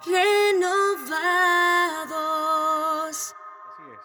renovados. 0.06 1.10
Así 3.74 3.84
es. 3.92 4.00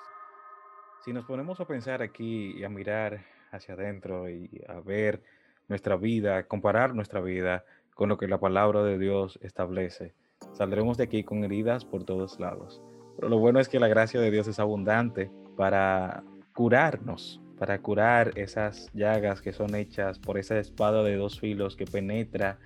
Si 1.04 1.12
nos 1.12 1.26
ponemos 1.26 1.61
a 1.61 1.66
pensar 1.66 2.00
aquí 2.00 2.52
y 2.56 2.64
a 2.64 2.71
mirar 2.71 3.26
hacia 3.52 3.75
adentro 3.75 4.30
y 4.30 4.49
a 4.66 4.80
ver 4.80 5.23
nuestra 5.68 5.97
vida, 5.97 6.44
comparar 6.44 6.94
nuestra 6.94 7.21
vida 7.21 7.66
con 7.94 8.09
lo 8.09 8.16
que 8.16 8.26
la 8.26 8.40
palabra 8.40 8.83
de 8.83 8.97
Dios 8.99 9.38
establece, 9.42 10.14
saldremos 10.54 10.97
de 10.97 11.04
aquí 11.04 11.25
con 11.25 11.44
heridas 11.44 11.85
por 11.85 12.04
todos 12.04 12.40
lados. 12.40 12.80
Pero 13.16 13.28
lo 13.28 13.37
bueno 13.38 13.61
es 13.61 13.68
que 13.68 13.78
la 13.78 13.88
gracia 13.88 14.18
de 14.18 14.30
Dios 14.30 14.49
es 14.49 14.59
abundante 14.59 15.30
para 15.59 16.25
curarnos, 16.54 17.40
para 17.58 17.80
curar 17.80 18.32
esas 18.37 18.90
llagas 18.94 19.42
que 19.42 19.52
son 19.52 19.75
hechas 19.75 20.18
por 20.18 20.38
esa 20.38 20.58
espada 20.58 21.02
de 21.02 21.16
dos 21.16 21.38
filos 21.38 21.76
que 21.76 21.84
penetra 21.84 22.58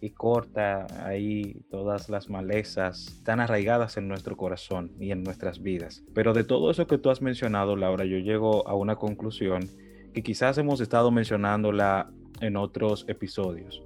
y 0.00 0.10
corta 0.10 0.86
ahí 1.04 1.60
todas 1.70 2.08
las 2.08 2.28
malezas 2.28 3.20
tan 3.24 3.40
arraigadas 3.40 3.96
en 3.96 4.08
nuestro 4.08 4.36
corazón 4.36 4.92
y 5.00 5.10
en 5.10 5.22
nuestras 5.22 5.60
vidas. 5.62 6.04
Pero 6.14 6.34
de 6.34 6.44
todo 6.44 6.70
eso 6.70 6.86
que 6.86 6.98
tú 6.98 7.10
has 7.10 7.20
mencionado, 7.20 7.76
Laura, 7.76 8.04
yo 8.04 8.18
llego 8.18 8.66
a 8.68 8.74
una 8.74 8.96
conclusión 8.96 9.68
que 10.12 10.22
quizás 10.22 10.58
hemos 10.58 10.80
estado 10.80 11.10
mencionándola 11.10 12.10
en 12.40 12.56
otros 12.56 13.04
episodios, 13.08 13.82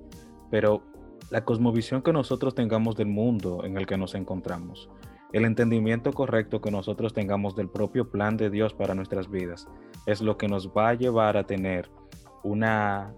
pero 0.51 0.83
la 1.31 1.45
cosmovisión 1.45 2.03
que 2.03 2.13
nosotros 2.13 2.55
tengamos 2.55 2.97
del 2.97 3.09
mundo 3.09 3.65
en 3.65 3.79
el 3.79 3.87
que 3.87 3.97
nos 3.97 4.15
encontramos, 4.15 4.91
el 5.33 5.45
entendimiento 5.45 6.13
correcto 6.13 6.61
que 6.61 6.71
nosotros 6.71 7.15
tengamos 7.15 7.57
del 7.57 7.69
propio 7.69 8.11
plan 8.11 8.37
de 8.37 8.51
Dios 8.51 8.75
para 8.75 8.95
nuestras 8.95 9.31
vidas 9.31 9.67
es 10.07 10.21
lo 10.21 10.37
que 10.37 10.49
nos 10.49 10.69
va 10.69 10.91
a 10.91 10.95
llevar 10.95 11.37
a 11.37 11.45
tener 11.45 11.91
una 12.43 13.15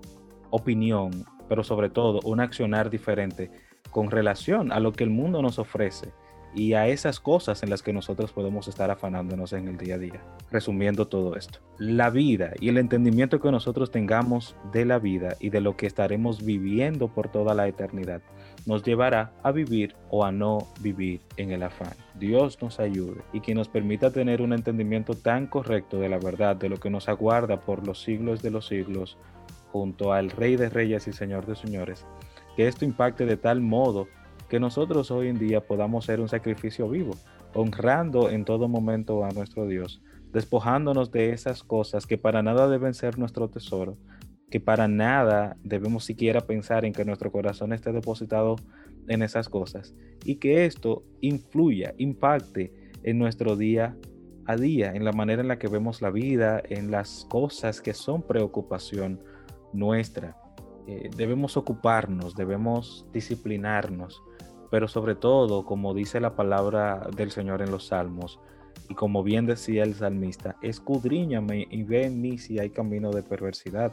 opinión, 0.51 1.25
pero 1.49 1.65
sobre 1.65 1.91
todo 1.91 2.21
un 2.25 2.41
accionar 2.41 2.91
diferente 2.91 3.51
con 3.91 4.11
relación 4.11 4.71
a 4.71 4.81
lo 4.81 4.93
que 4.93 5.05
el 5.05 5.11
mundo 5.11 5.43
nos 5.43 5.59
ofrece 5.59 6.13
y 6.55 6.75
a 6.75 6.87
esas 6.87 7.19
cosas 7.19 7.63
en 7.65 7.71
las 7.71 7.83
que 7.83 7.93
nosotros 7.93 8.33
podemos 8.33 8.69
estar 8.69 8.91
afanándonos 8.91 9.53
en 9.53 9.67
el 9.67 9.77
día 9.77 9.97
a 9.97 9.99
día. 9.99 10.23
Resumiendo 10.53 11.09
todo 11.09 11.35
esto, 11.35 11.59
la 11.79 12.11
vida 12.11 12.53
y 12.61 12.69
el 12.69 12.79
entendimiento 12.79 13.41
que 13.41 13.51
nosotros 13.51 13.91
tengamos 13.91 14.57
de 14.73 14.85
la 14.85 15.01
vida 15.01 15.37
y 15.41 15.51
de 15.51 15.61
lo 15.61 15.77
que 15.77 15.87
estaremos 15.87 16.45
viviendo 16.45 17.09
por 17.09 17.29
toda 17.29 17.55
la 17.55 17.67
eternidad 17.67 18.23
nos 18.67 18.83
llevará 18.83 19.33
a 19.43 19.53
vivir 19.53 19.95
o 20.11 20.25
a 20.25 20.33
no 20.33 20.67
vivir 20.81 21.21
en 21.37 21.53
el 21.53 21.63
afán. 21.63 21.93
Dios 22.19 22.61
nos 22.63 22.81
ayude 22.81 23.23
y 23.33 23.41
que 23.41 23.55
nos 23.55 23.69
permita 23.69 24.11
tener 24.11 24.41
un 24.41 24.53
entendimiento 24.53 25.15
tan 25.15 25.47
correcto 25.47 25.99
de 25.99 26.09
la 26.09 26.19
verdad, 26.19 26.57
de 26.57 26.69
lo 26.69 26.79
que 26.79 26.91
nos 26.91 27.09
aguarda 27.09 27.61
por 27.61 27.87
los 27.87 28.03
siglos 28.03 28.43
de 28.43 28.51
los 28.51 28.67
siglos, 28.67 29.19
junto 29.71 30.13
al 30.13 30.31
Rey 30.31 30.57
de 30.57 30.69
Reyes 30.69 31.09
y 31.09 31.13
Señor 31.13 31.47
de 31.47 31.57
Señores, 31.57 32.07
que 32.57 32.69
esto 32.69 32.85
impacte 32.85 33.27
de 33.27 33.37
tal 33.37 33.61
modo 33.61 34.07
que 34.49 34.61
nosotros 34.61 35.11
hoy 35.11 35.29
en 35.29 35.39
día 35.39 35.67
podamos 35.67 36.05
ser 36.05 36.21
un 36.21 36.29
sacrificio 36.29 36.89
vivo, 36.89 37.17
honrando 37.55 38.31
en 38.31 38.45
todo 38.45 38.69
momento 38.69 39.25
a 39.25 39.31
nuestro 39.31 39.67
Dios, 39.67 40.01
despojándonos 40.33 41.11
de 41.11 41.33
esas 41.33 41.63
cosas 41.63 42.07
que 42.07 42.19
para 42.19 42.43
nada 42.43 42.69
deben 42.69 42.95
ser 42.95 43.19
nuestro 43.19 43.49
tesoro, 43.49 43.97
que 44.55 44.61
para 44.61 44.87
nada 44.87 45.57
debemos 45.65 46.05
siquiera 46.05 46.41
pensar 46.43 46.85
en 46.85 46.93
que 46.93 47.05
nuestro 47.05 47.33
corazón 47.33 47.73
esté 47.73 47.91
depositado 47.91 48.55
en 49.09 49.23
esas 49.23 49.49
cosas 49.49 49.97
y 50.25 50.37
que 50.37 50.65
esto 50.65 51.03
influya, 51.21 51.93
impacte 51.99 52.73
en 53.03 53.19
nuestro 53.19 53.57
día 53.57 53.97
a 54.47 54.55
día, 54.55 54.93
en 54.95 55.05
la 55.05 55.11
manera 55.11 55.43
en 55.43 55.49
la 55.49 55.59
que 55.59 55.67
vemos 55.67 56.03
la 56.03 56.11
vida, 56.11 56.63
en 56.69 56.93
las 56.93 57.27
cosas 57.29 57.81
que 57.81 57.95
son 57.95 58.23
preocupación 58.23 59.25
nuestra. 59.73 60.37
Eh, 60.87 61.11
debemos 61.17 61.57
ocuparnos, 61.57 62.37
debemos 62.37 63.09
disciplinarnos, 63.13 64.23
pero 64.71 64.87
sobre 64.87 65.17
todo, 65.17 65.65
como 65.65 65.95
dice 65.95 66.21
la 66.21 66.37
palabra 66.37 67.09
del 67.17 67.33
Señor 67.33 67.61
en 67.61 67.73
los 67.73 67.89
Salmos, 67.89 68.39
y 68.89 68.95
como 68.95 69.25
bien 69.25 69.47
decía 69.47 69.83
el 69.83 69.95
salmista, 69.95 70.55
escudriñame 70.63 71.67
y 71.69 71.83
ve 71.83 72.05
en 72.05 72.21
mí 72.21 72.39
si 72.39 72.61
hay 72.61 72.71
camino 72.71 73.11
de 73.11 73.25
perversidad. 73.25 73.93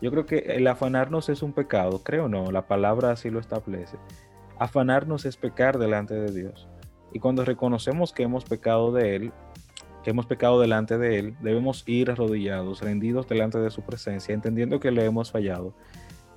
Yo 0.00 0.10
creo 0.10 0.26
que 0.26 0.38
el 0.38 0.66
afanarnos 0.66 1.28
es 1.28 1.42
un 1.42 1.52
pecado, 1.52 2.02
creo 2.02 2.28
no, 2.28 2.50
la 2.50 2.66
palabra 2.66 3.12
así 3.12 3.30
lo 3.30 3.40
establece. 3.40 3.96
Afanarnos 4.58 5.24
es 5.24 5.36
pecar 5.36 5.78
delante 5.78 6.14
de 6.14 6.32
Dios. 6.32 6.68
Y 7.12 7.18
cuando 7.18 7.44
reconocemos 7.44 8.12
que 8.12 8.22
hemos 8.22 8.44
pecado 8.44 8.92
de 8.92 9.16
Él, 9.16 9.32
que 10.02 10.10
hemos 10.10 10.26
pecado 10.26 10.60
delante 10.60 10.98
de 10.98 11.18
Él, 11.18 11.36
debemos 11.40 11.82
ir 11.86 12.10
arrodillados, 12.10 12.80
rendidos 12.82 13.26
delante 13.26 13.58
de 13.58 13.70
su 13.70 13.82
presencia, 13.82 14.34
entendiendo 14.34 14.80
que 14.80 14.90
le 14.90 15.04
hemos 15.04 15.32
fallado 15.32 15.74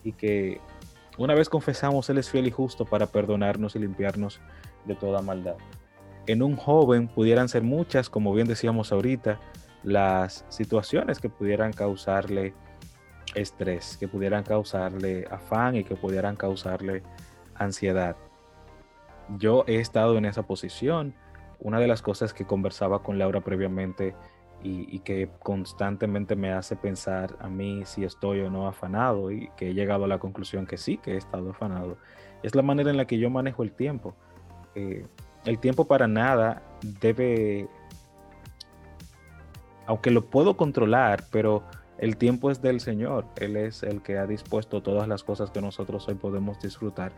y 0.04 0.14
que 0.14 0.62
una 1.18 1.36
vez 1.36 1.50
confesamos, 1.50 2.10
Él 2.10 2.18
es 2.18 2.30
fiel 2.30 2.48
y 2.48 2.52
justo 2.52 2.86
para 2.86 3.08
perdonarnos 3.08 3.76
y 3.76 3.80
limpiarnos 3.80 4.40
de 4.86 4.96
toda 4.96 5.22
maldad. 5.22 5.58
En 6.28 6.42
un 6.42 6.56
joven 6.56 7.10
pudieran 7.10 7.50
ser 7.50 7.64
muchas, 7.64 8.10
como 8.10 8.34
bien 8.34 8.48
decíamos 8.48 8.94
ahorita, 8.94 9.40
las 9.84 10.46
situaciones 10.48 11.20
que 11.20 11.30
pudieran 11.30 11.74
causarle 11.74 12.54
estrés, 13.36 13.98
que 13.98 14.08
pudieran 14.08 14.44
causarle 14.44 15.28
afán 15.30 15.76
y 15.76 15.84
que 15.84 15.96
pudieran 15.96 16.36
causarle 16.36 17.04
ansiedad. 17.56 18.16
Yo 19.38 19.64
he 19.68 19.76
estado 19.76 20.18
en 20.18 20.26
esa 20.26 20.44
posición. 20.44 21.14
Una 21.60 21.80
de 21.80 21.88
las 21.88 22.02
cosas 22.02 22.34
que 22.34 22.46
conversaba 22.46 23.04
con 23.04 23.20
Laura 23.20 23.42
previamente 23.42 24.16
y, 24.62 25.00
que 25.00 25.30
constantemente 25.40 26.36
me 26.36 26.52
hace 26.52 26.76
pensar 26.76 27.36
a 27.40 27.48
mí 27.48 27.84
si 27.86 28.04
estoy 28.04 28.42
o 28.42 28.50
no 28.50 28.68
afanado 28.68 29.32
y 29.32 29.50
que 29.56 29.70
he 29.70 29.74
llegado 29.74 30.04
a 30.04 30.08
la 30.08 30.20
conclusión 30.20 30.66
que 30.66 30.78
sí, 30.78 30.98
que 30.98 31.14
he 31.14 31.18
estado 31.18 31.52
afanado. 31.52 31.98
Es 32.44 32.56
la 32.56 32.62
manera 32.62 32.90
en 32.90 32.98
la 32.98 33.06
que 33.06 33.18
yo 33.18 33.30
manejo 33.30 33.64
el 33.64 33.72
tiempo. 33.72 34.16
Eh, 34.76 35.06
el 35.46 35.60
tiempo 35.60 35.86
para 35.86 36.08
nada 36.08 36.62
debe, 36.82 37.68
aunque 39.86 40.12
lo 40.12 40.26
puedo 40.26 40.58
controlar, 40.58 41.24
pero 41.32 41.64
el 42.00 42.18
tiempo 42.18 42.50
es 42.50 42.62
del 42.62 42.80
Señor. 42.80 43.26
Él 43.38 43.56
es 43.56 43.84
el 43.84 44.02
que 44.02 44.18
ha 44.18 44.26
dispuesto 44.26 44.82
todas 44.82 45.08
las 45.08 45.24
cosas 45.24 45.52
que 45.52 45.62
nosotros 45.62 46.08
hoy 46.08 46.16
podemos 46.16 46.60
disfrutar 46.60 47.12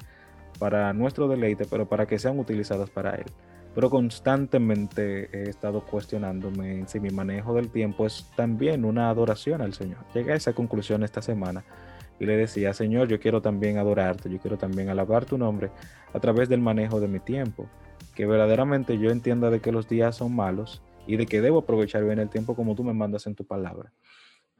para 0.60 0.92
nuestro 0.94 1.28
deleite, 1.28 1.66
pero 1.70 1.88
para 1.88 2.06
que 2.06 2.20
sean 2.20 2.38
utilizadas 2.38 2.90
para 2.90 3.16
Él 3.16 3.26
pero 3.74 3.90
constantemente 3.90 5.30
he 5.32 5.50
estado 5.50 5.82
cuestionándome 5.86 6.86
si 6.88 7.00
mi 7.00 7.10
manejo 7.10 7.54
del 7.54 7.70
tiempo 7.70 8.06
es 8.06 8.30
también 8.36 8.84
una 8.84 9.10
adoración 9.10 9.62
al 9.62 9.74
Señor. 9.74 10.00
Llegué 10.14 10.34
a 10.34 10.36
esa 10.36 10.54
conclusión 10.54 11.04
esta 11.04 11.22
semana 11.22 11.64
y 12.20 12.26
le 12.26 12.36
decía, 12.36 12.74
Señor, 12.74 13.08
yo 13.08 13.20
quiero 13.20 13.42
también 13.42 13.78
adorarte, 13.78 14.30
yo 14.30 14.40
quiero 14.40 14.58
también 14.58 14.90
alabar 14.90 15.26
tu 15.26 15.38
nombre 15.38 15.72
a 16.14 16.20
través 16.20 16.50
del 16.50 16.60
manejo 16.60 17.00
de 17.00 17.08
mi 17.08 17.20
tiempo, 17.20 17.68
que 18.14 18.26
verdaderamente 18.26 18.98
yo 18.98 19.10
entienda 19.10 19.50
de 19.50 19.62
que 19.62 19.72
los 19.72 19.88
días 19.88 20.18
son 20.18 20.36
malos 20.36 20.82
y 21.08 21.16
de 21.16 21.26
que 21.26 21.42
debo 21.42 21.60
aprovechar 21.60 22.04
bien 22.04 22.20
el 22.20 22.30
tiempo 22.30 22.56
como 22.56 22.76
tú 22.76 22.84
me 22.84 22.94
mandas 22.94 23.26
en 23.26 23.36
tu 23.36 23.46
palabra. 23.46 23.94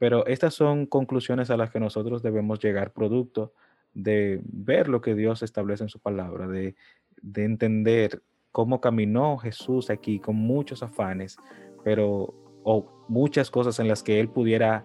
Pero 0.02 0.26
estas 0.26 0.52
son 0.54 0.86
conclusiones 0.86 1.48
a 1.50 1.56
las 1.56 1.70
que 1.70 1.78
nosotros 1.78 2.24
debemos 2.24 2.58
llegar 2.58 2.92
producto 2.92 3.52
de 3.94 4.40
ver 4.42 4.88
lo 4.88 5.00
que 5.00 5.14
Dios 5.14 5.44
establece 5.44 5.84
en 5.84 5.88
su 5.88 6.00
palabra, 6.00 6.48
de, 6.48 6.74
de 7.22 7.44
entender 7.44 8.20
cómo 8.50 8.80
caminó 8.80 9.38
Jesús 9.38 9.90
aquí 9.90 10.18
con 10.18 10.34
muchos 10.34 10.82
afanes, 10.82 11.36
pero 11.84 12.34
o 12.64 13.04
muchas 13.06 13.48
cosas 13.48 13.78
en 13.78 13.86
las 13.86 14.02
que 14.02 14.18
él 14.18 14.28
pudiera 14.28 14.84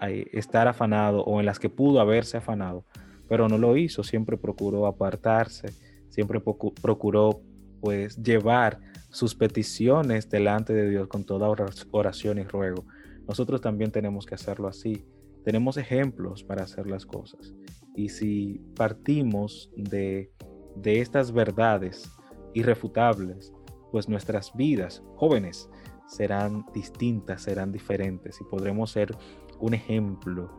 eh, 0.00 0.30
estar 0.32 0.66
afanado 0.66 1.22
o 1.24 1.40
en 1.40 1.44
las 1.44 1.58
que 1.58 1.68
pudo 1.68 2.00
haberse 2.00 2.38
afanado, 2.38 2.86
pero 3.28 3.50
no 3.50 3.58
lo 3.58 3.76
hizo, 3.76 4.02
siempre 4.02 4.38
procuró 4.38 4.86
apartarse, 4.86 5.74
siempre 6.08 6.40
procuró 6.40 7.42
pues 7.82 8.16
llevar 8.16 8.80
sus 9.10 9.34
peticiones 9.34 10.30
delante 10.30 10.72
de 10.72 10.88
Dios 10.88 11.06
con 11.08 11.24
toda 11.24 11.54
oración 11.90 12.38
y 12.38 12.44
ruego. 12.44 12.86
Nosotros 13.28 13.60
también 13.60 13.90
tenemos 13.90 14.26
que 14.26 14.34
hacerlo 14.34 14.68
así. 14.68 15.04
Tenemos 15.44 15.76
ejemplos 15.76 16.42
para 16.42 16.64
hacer 16.64 16.86
las 16.86 17.06
cosas. 17.06 17.54
Y 17.94 18.08
si 18.08 18.60
partimos 18.76 19.70
de, 19.76 20.32
de 20.76 21.00
estas 21.00 21.32
verdades, 21.32 22.10
irrefutables, 22.54 23.52
pues 23.90 24.08
nuestras 24.08 24.54
vidas 24.54 25.02
jóvenes 25.16 25.68
serán 26.06 26.64
distintas, 26.72 27.42
serán 27.42 27.72
diferentes 27.72 28.40
y 28.40 28.44
podremos 28.44 28.90
ser 28.90 29.16
un 29.60 29.74
ejemplo 29.74 30.50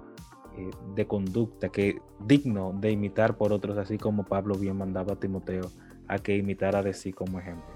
eh, 0.57 0.69
de 0.95 1.07
conducta 1.07 1.69
que 1.69 2.01
digno 2.19 2.73
de 2.79 2.91
imitar 2.91 3.37
por 3.37 3.51
otros, 3.51 3.77
así 3.77 3.97
como 3.97 4.23
Pablo 4.23 4.55
bien 4.55 4.77
mandaba 4.77 5.13
a 5.13 5.19
Timoteo 5.19 5.69
a 6.07 6.17
que 6.17 6.37
imitara 6.37 6.81
de 6.81 6.93
sí 6.93 7.11
como 7.11 7.39
ejemplo. 7.39 7.73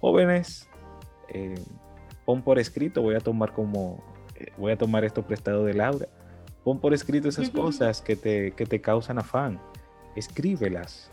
Jóvenes, 0.00 0.68
eh, 1.28 1.54
pon 2.26 2.42
por 2.42 2.58
escrito, 2.58 3.02
voy 3.02 3.14
a 3.14 3.20
tomar 3.20 3.52
como, 3.52 4.02
voy 4.56 4.72
a 4.72 4.78
tomar 4.78 5.04
esto 5.04 5.22
prestado 5.22 5.64
de 5.64 5.74
Laura, 5.74 6.06
pon 6.64 6.80
por 6.80 6.94
escrito 6.94 7.28
esas 7.28 7.50
cosas 7.50 8.00
que 8.00 8.16
te, 8.16 8.52
que 8.52 8.66
te 8.66 8.80
causan 8.80 9.18
afán, 9.18 9.60
escríbelas, 10.16 11.10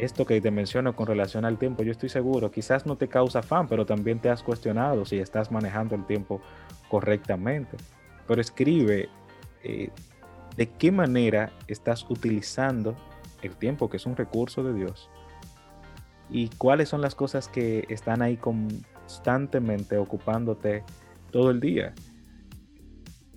esto 0.00 0.24
que 0.24 0.40
te 0.40 0.50
menciono 0.50 0.96
con 0.96 1.06
relación 1.06 1.44
al 1.44 1.58
tiempo, 1.58 1.82
yo 1.82 1.92
estoy 1.92 2.08
seguro, 2.08 2.50
quizás 2.50 2.86
no 2.86 2.96
te 2.96 3.08
causa 3.08 3.40
afán, 3.40 3.68
pero 3.68 3.84
también 3.84 4.18
te 4.18 4.30
has 4.30 4.42
cuestionado 4.42 5.04
si 5.04 5.18
estás 5.18 5.52
manejando 5.52 5.94
el 5.94 6.06
tiempo 6.06 6.40
correctamente. 6.88 7.76
Pero 8.26 8.40
escribe 8.40 9.08
eh, 9.62 9.90
de 10.56 10.68
qué 10.70 10.90
manera 10.90 11.52
estás 11.68 12.06
utilizando 12.08 12.96
el 13.42 13.56
tiempo, 13.56 13.90
que 13.90 13.98
es 13.98 14.06
un 14.06 14.16
recurso 14.16 14.62
de 14.62 14.72
Dios, 14.72 15.10
y 16.30 16.48
cuáles 16.56 16.88
son 16.88 17.00
las 17.00 17.14
cosas 17.14 17.48
que 17.48 17.84
están 17.88 18.22
ahí 18.22 18.36
constantemente 18.36 19.98
ocupándote 19.98 20.84
todo 21.30 21.50
el 21.50 21.60
día 21.60 21.94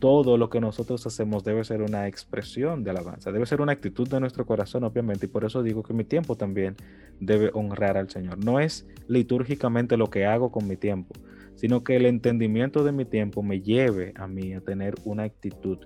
todo 0.03 0.35
lo 0.35 0.49
que 0.49 0.59
nosotros 0.59 1.07
hacemos 1.07 1.45
debe 1.45 1.63
ser 1.63 1.81
una 1.81 2.09
expresión 2.09 2.83
de 2.83 2.89
alabanza, 2.89 3.31
debe 3.31 3.45
ser 3.45 3.61
una 3.61 3.71
actitud 3.71 4.05
de 4.05 4.19
nuestro 4.19 4.45
corazón, 4.45 4.83
obviamente, 4.83 5.27
y 5.27 5.29
por 5.29 5.45
eso 5.45 5.63
digo 5.63 5.81
que 5.81 5.93
mi 5.93 6.03
tiempo 6.03 6.35
también 6.35 6.75
debe 7.21 7.51
honrar 7.53 7.95
al 7.95 8.09
Señor. 8.09 8.37
No 8.43 8.59
es 8.59 8.85
litúrgicamente 9.07 9.95
lo 9.95 10.09
que 10.09 10.25
hago 10.25 10.51
con 10.51 10.67
mi 10.67 10.75
tiempo, 10.75 11.15
sino 11.55 11.85
que 11.85 11.95
el 11.95 12.05
entendimiento 12.05 12.83
de 12.83 12.91
mi 12.91 13.05
tiempo 13.05 13.43
me 13.43 13.61
lleve 13.61 14.11
a 14.17 14.27
mí 14.27 14.53
a 14.53 14.59
tener 14.59 14.95
una 15.05 15.23
actitud 15.23 15.77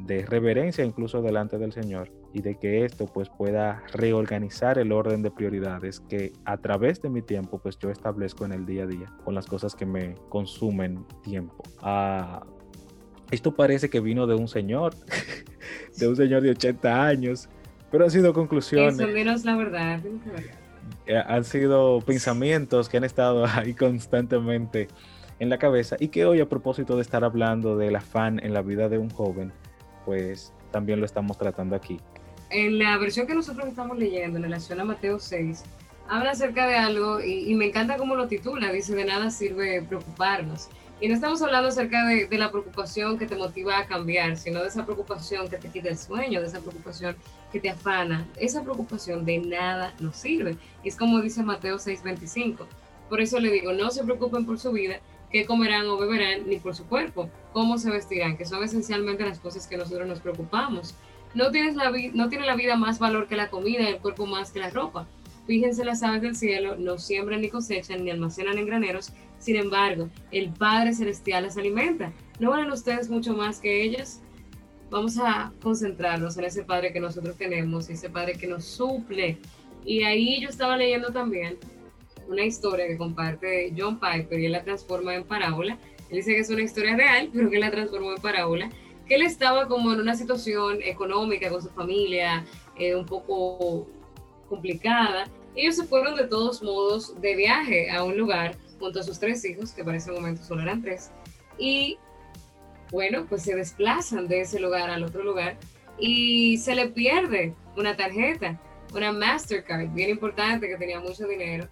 de 0.00 0.26
reverencia 0.26 0.84
incluso 0.84 1.22
delante 1.22 1.56
del 1.56 1.70
Señor 1.70 2.10
y 2.32 2.42
de 2.42 2.56
que 2.56 2.84
esto 2.84 3.06
pues 3.06 3.28
pueda 3.28 3.82
reorganizar 3.92 4.78
el 4.78 4.92
orden 4.92 5.22
de 5.22 5.30
prioridades 5.30 6.00
que 6.00 6.32
a 6.44 6.56
través 6.56 7.02
de 7.02 7.10
mi 7.10 7.22
tiempo 7.22 7.58
pues 7.58 7.78
yo 7.78 7.90
establezco 7.90 8.44
en 8.44 8.52
el 8.52 8.66
día 8.66 8.84
a 8.84 8.86
día 8.86 9.12
con 9.24 9.34
las 9.34 9.46
cosas 9.46 9.74
que 9.74 9.86
me 9.86 10.14
consumen 10.28 11.04
tiempo. 11.22 11.62
Ah, 11.80 12.44
esto 13.30 13.54
parece 13.54 13.88
que 13.88 14.00
vino 14.00 14.26
de 14.26 14.34
un 14.34 14.48
señor, 14.48 14.94
de 15.98 16.08
un 16.08 16.16
señor 16.16 16.42
de 16.42 16.50
80 16.50 17.06
años, 17.06 17.48
pero 17.90 18.04
han 18.04 18.10
sido 18.10 18.32
conclusiones. 18.32 18.98
Eso 18.98 19.08
menos 19.08 19.44
la 19.44 19.56
verdad. 19.56 20.00
Eh, 21.06 21.16
han 21.16 21.44
sido 21.44 22.00
pensamientos 22.00 22.88
que 22.88 22.96
han 22.96 23.04
estado 23.04 23.46
ahí 23.54 23.74
constantemente 23.74 24.88
en 25.38 25.48
la 25.48 25.58
cabeza 25.58 25.96
y 25.98 26.08
que 26.08 26.24
hoy 26.24 26.40
a 26.40 26.48
propósito 26.48 26.96
de 26.96 27.02
estar 27.02 27.24
hablando 27.24 27.76
del 27.76 27.96
afán 27.96 28.38
en 28.42 28.54
la 28.54 28.62
vida 28.62 28.88
de 28.88 28.98
un 28.98 29.10
joven, 29.10 29.52
pues 30.04 30.52
también 30.70 31.00
lo 31.00 31.06
estamos 31.06 31.38
tratando 31.38 31.74
aquí. 31.74 31.98
En 32.52 32.78
la 32.78 32.98
versión 32.98 33.26
que 33.26 33.34
nosotros 33.34 33.66
estamos 33.66 33.96
leyendo 33.98 34.36
en 34.36 34.42
relación 34.42 34.78
a 34.78 34.84
Mateo 34.84 35.18
6, 35.18 35.62
habla 36.06 36.32
acerca 36.32 36.66
de 36.66 36.76
algo 36.76 37.18
y, 37.22 37.54
me 37.54 37.64
encanta 37.64 37.96
cómo 37.96 38.14
lo 38.14 38.28
titula, 38.28 38.70
dice, 38.70 38.94
de 38.94 39.06
nada 39.06 39.30
sirve 39.30 39.80
preocuparnos. 39.80 40.68
Y 41.00 41.08
no 41.08 41.14
estamos 41.14 41.40
hablando 41.40 41.70
acerca 41.70 42.06
de, 42.06 42.28
la 42.36 42.50
preocupación 42.50 43.18
que 43.18 43.26
te 43.26 43.36
motiva 43.36 43.78
a 43.78 43.86
cambiar, 43.86 44.36
sino 44.36 44.60
de 44.60 44.68
esa 44.68 44.84
preocupación 44.84 45.48
que 45.48 45.56
te 45.56 45.68
quita 45.68 45.88
el 45.88 45.96
sueño, 45.96 46.42
de 46.42 46.46
esa 46.46 46.60
preocupación 46.60 47.16
que 47.50 47.58
te 47.58 47.70
afana. 47.70 48.28
Esa 48.36 48.62
preocupación 48.62 49.24
de 49.24 49.38
nada 49.38 49.94
nos 49.98 50.16
sirve. 50.16 50.58
Es 50.84 50.94
como 50.94 51.22
dice 51.22 51.42
Mateo 51.42 51.78
6:25. 51.78 52.66
Por 53.08 53.22
eso 53.22 53.40
le 53.40 53.50
digo, 53.50 53.72
no 53.72 53.90
se 53.90 54.04
preocupen 54.04 54.44
por 54.44 54.58
su 54.58 54.72
vida, 54.72 55.00
qué 55.30 55.46
comerán 55.46 55.88
o 55.88 55.96
beberán, 55.96 56.46
ni 56.46 56.58
por 56.58 56.76
su 56.76 56.84
cuerpo, 56.84 57.30
cómo 57.54 57.78
se 57.78 57.90
vestirán, 57.90 58.36
que 58.36 58.44
son 58.44 58.62
esencialmente 58.62 59.24
las 59.24 59.38
cosas 59.38 59.66
que 59.66 59.78
nosotros 59.78 60.06
nos 60.06 60.20
preocupamos. 60.20 60.94
No, 61.34 61.50
tienes 61.50 61.76
la 61.76 61.90
no 61.90 62.28
tiene 62.28 62.46
la 62.46 62.56
vida 62.56 62.76
más 62.76 62.98
valor 62.98 63.26
que 63.26 63.36
la 63.36 63.48
comida 63.48 63.82
y 63.82 63.86
el 63.86 63.98
cuerpo 63.98 64.26
más 64.26 64.50
que 64.50 64.60
la 64.60 64.70
ropa. 64.70 65.06
Fíjense 65.46 65.84
las 65.84 66.02
aves 66.02 66.22
del 66.22 66.36
cielo, 66.36 66.76
no 66.76 66.98
siembran 66.98 67.40
ni 67.40 67.48
cosechan 67.48 68.04
ni 68.04 68.10
almacenan 68.10 68.58
en 68.58 68.66
graneros, 68.66 69.12
sin 69.38 69.56
embargo, 69.56 70.08
el 70.30 70.50
Padre 70.50 70.94
Celestial 70.94 71.42
las 71.42 71.56
alimenta. 71.56 72.12
¿No 72.38 72.50
valen 72.50 72.70
ustedes 72.70 73.10
mucho 73.10 73.34
más 73.34 73.58
que 73.58 73.82
ellos? 73.82 74.20
Vamos 74.88 75.18
a 75.18 75.52
concentrarnos 75.60 76.38
en 76.38 76.44
ese 76.44 76.62
Padre 76.62 76.92
que 76.92 77.00
nosotros 77.00 77.36
tenemos, 77.36 77.90
ese 77.90 78.08
Padre 78.08 78.34
que 78.34 78.46
nos 78.46 78.64
suple. 78.64 79.38
Y 79.84 80.04
ahí 80.04 80.40
yo 80.40 80.48
estaba 80.48 80.76
leyendo 80.76 81.10
también 81.10 81.58
una 82.28 82.44
historia 82.44 82.86
que 82.86 82.96
comparte 82.96 83.74
John 83.76 83.98
Piper 83.98 84.38
y 84.38 84.46
él 84.46 84.52
la 84.52 84.62
transforma 84.62 85.14
en 85.14 85.24
parábola. 85.24 85.76
Él 86.08 86.16
dice 86.16 86.34
que 86.34 86.40
es 86.40 86.50
una 86.50 86.62
historia 86.62 86.94
real, 86.94 87.30
pero 87.32 87.50
que 87.50 87.58
la 87.58 87.72
transformó 87.72 88.12
en 88.12 88.22
parábola. 88.22 88.70
Que 89.12 89.16
él 89.16 89.22
estaba 89.24 89.68
como 89.68 89.92
en 89.92 90.00
una 90.00 90.16
situación 90.16 90.78
económica 90.82 91.50
con 91.50 91.60
su 91.60 91.68
familia, 91.68 92.46
eh, 92.78 92.94
un 92.94 93.04
poco 93.04 93.86
complicada. 94.48 95.26
Ellos 95.54 95.76
se 95.76 95.84
fueron 95.84 96.16
de 96.16 96.26
todos 96.28 96.62
modos 96.62 97.20
de 97.20 97.36
viaje 97.36 97.90
a 97.90 98.04
un 98.04 98.16
lugar 98.16 98.56
junto 98.80 99.00
a 99.00 99.02
sus 99.02 99.18
tres 99.18 99.44
hijos, 99.44 99.72
que 99.72 99.84
para 99.84 99.98
ese 99.98 100.10
momento 100.10 100.42
solo 100.42 100.62
eran 100.62 100.80
tres. 100.80 101.10
Y 101.58 101.98
bueno, 102.90 103.26
pues 103.28 103.42
se 103.42 103.54
desplazan 103.54 104.28
de 104.28 104.40
ese 104.40 104.58
lugar 104.58 104.88
al 104.88 105.04
otro 105.04 105.22
lugar 105.22 105.58
y 105.98 106.56
se 106.56 106.74
le 106.74 106.88
pierde 106.88 107.54
una 107.76 107.94
tarjeta, 107.94 108.58
una 108.94 109.12
Mastercard, 109.12 109.90
bien 109.90 110.08
importante, 110.08 110.68
que 110.68 110.78
tenía 110.78 111.00
mucho 111.00 111.28
dinero. 111.28 111.68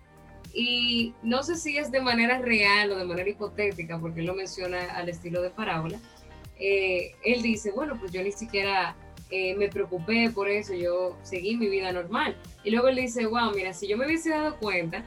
Y 0.52 1.14
no 1.22 1.42
sé 1.42 1.56
si 1.56 1.78
es 1.78 1.90
de 1.90 2.02
manera 2.02 2.38
real 2.40 2.92
o 2.92 2.98
de 2.98 3.06
manera 3.06 3.30
hipotética, 3.30 3.98
porque 3.98 4.20
él 4.20 4.26
lo 4.26 4.34
menciona 4.34 4.94
al 4.94 5.08
estilo 5.08 5.40
de 5.40 5.48
parábola. 5.48 5.98
Eh, 6.60 7.14
él 7.24 7.42
dice, 7.42 7.72
bueno, 7.72 7.96
pues 7.98 8.12
yo 8.12 8.22
ni 8.22 8.32
siquiera 8.32 8.94
eh, 9.30 9.54
me 9.56 9.68
preocupé 9.68 10.30
por 10.30 10.48
eso, 10.48 10.74
yo 10.74 11.16
seguí 11.22 11.56
mi 11.56 11.68
vida 11.68 11.92
normal. 11.92 12.36
Y 12.64 12.70
luego 12.70 12.88
él 12.88 12.96
dice, 12.96 13.26
wow, 13.26 13.52
mira, 13.54 13.72
si 13.72 13.88
yo 13.88 13.96
me 13.96 14.06
hubiese 14.06 14.30
dado 14.30 14.58
cuenta 14.58 15.04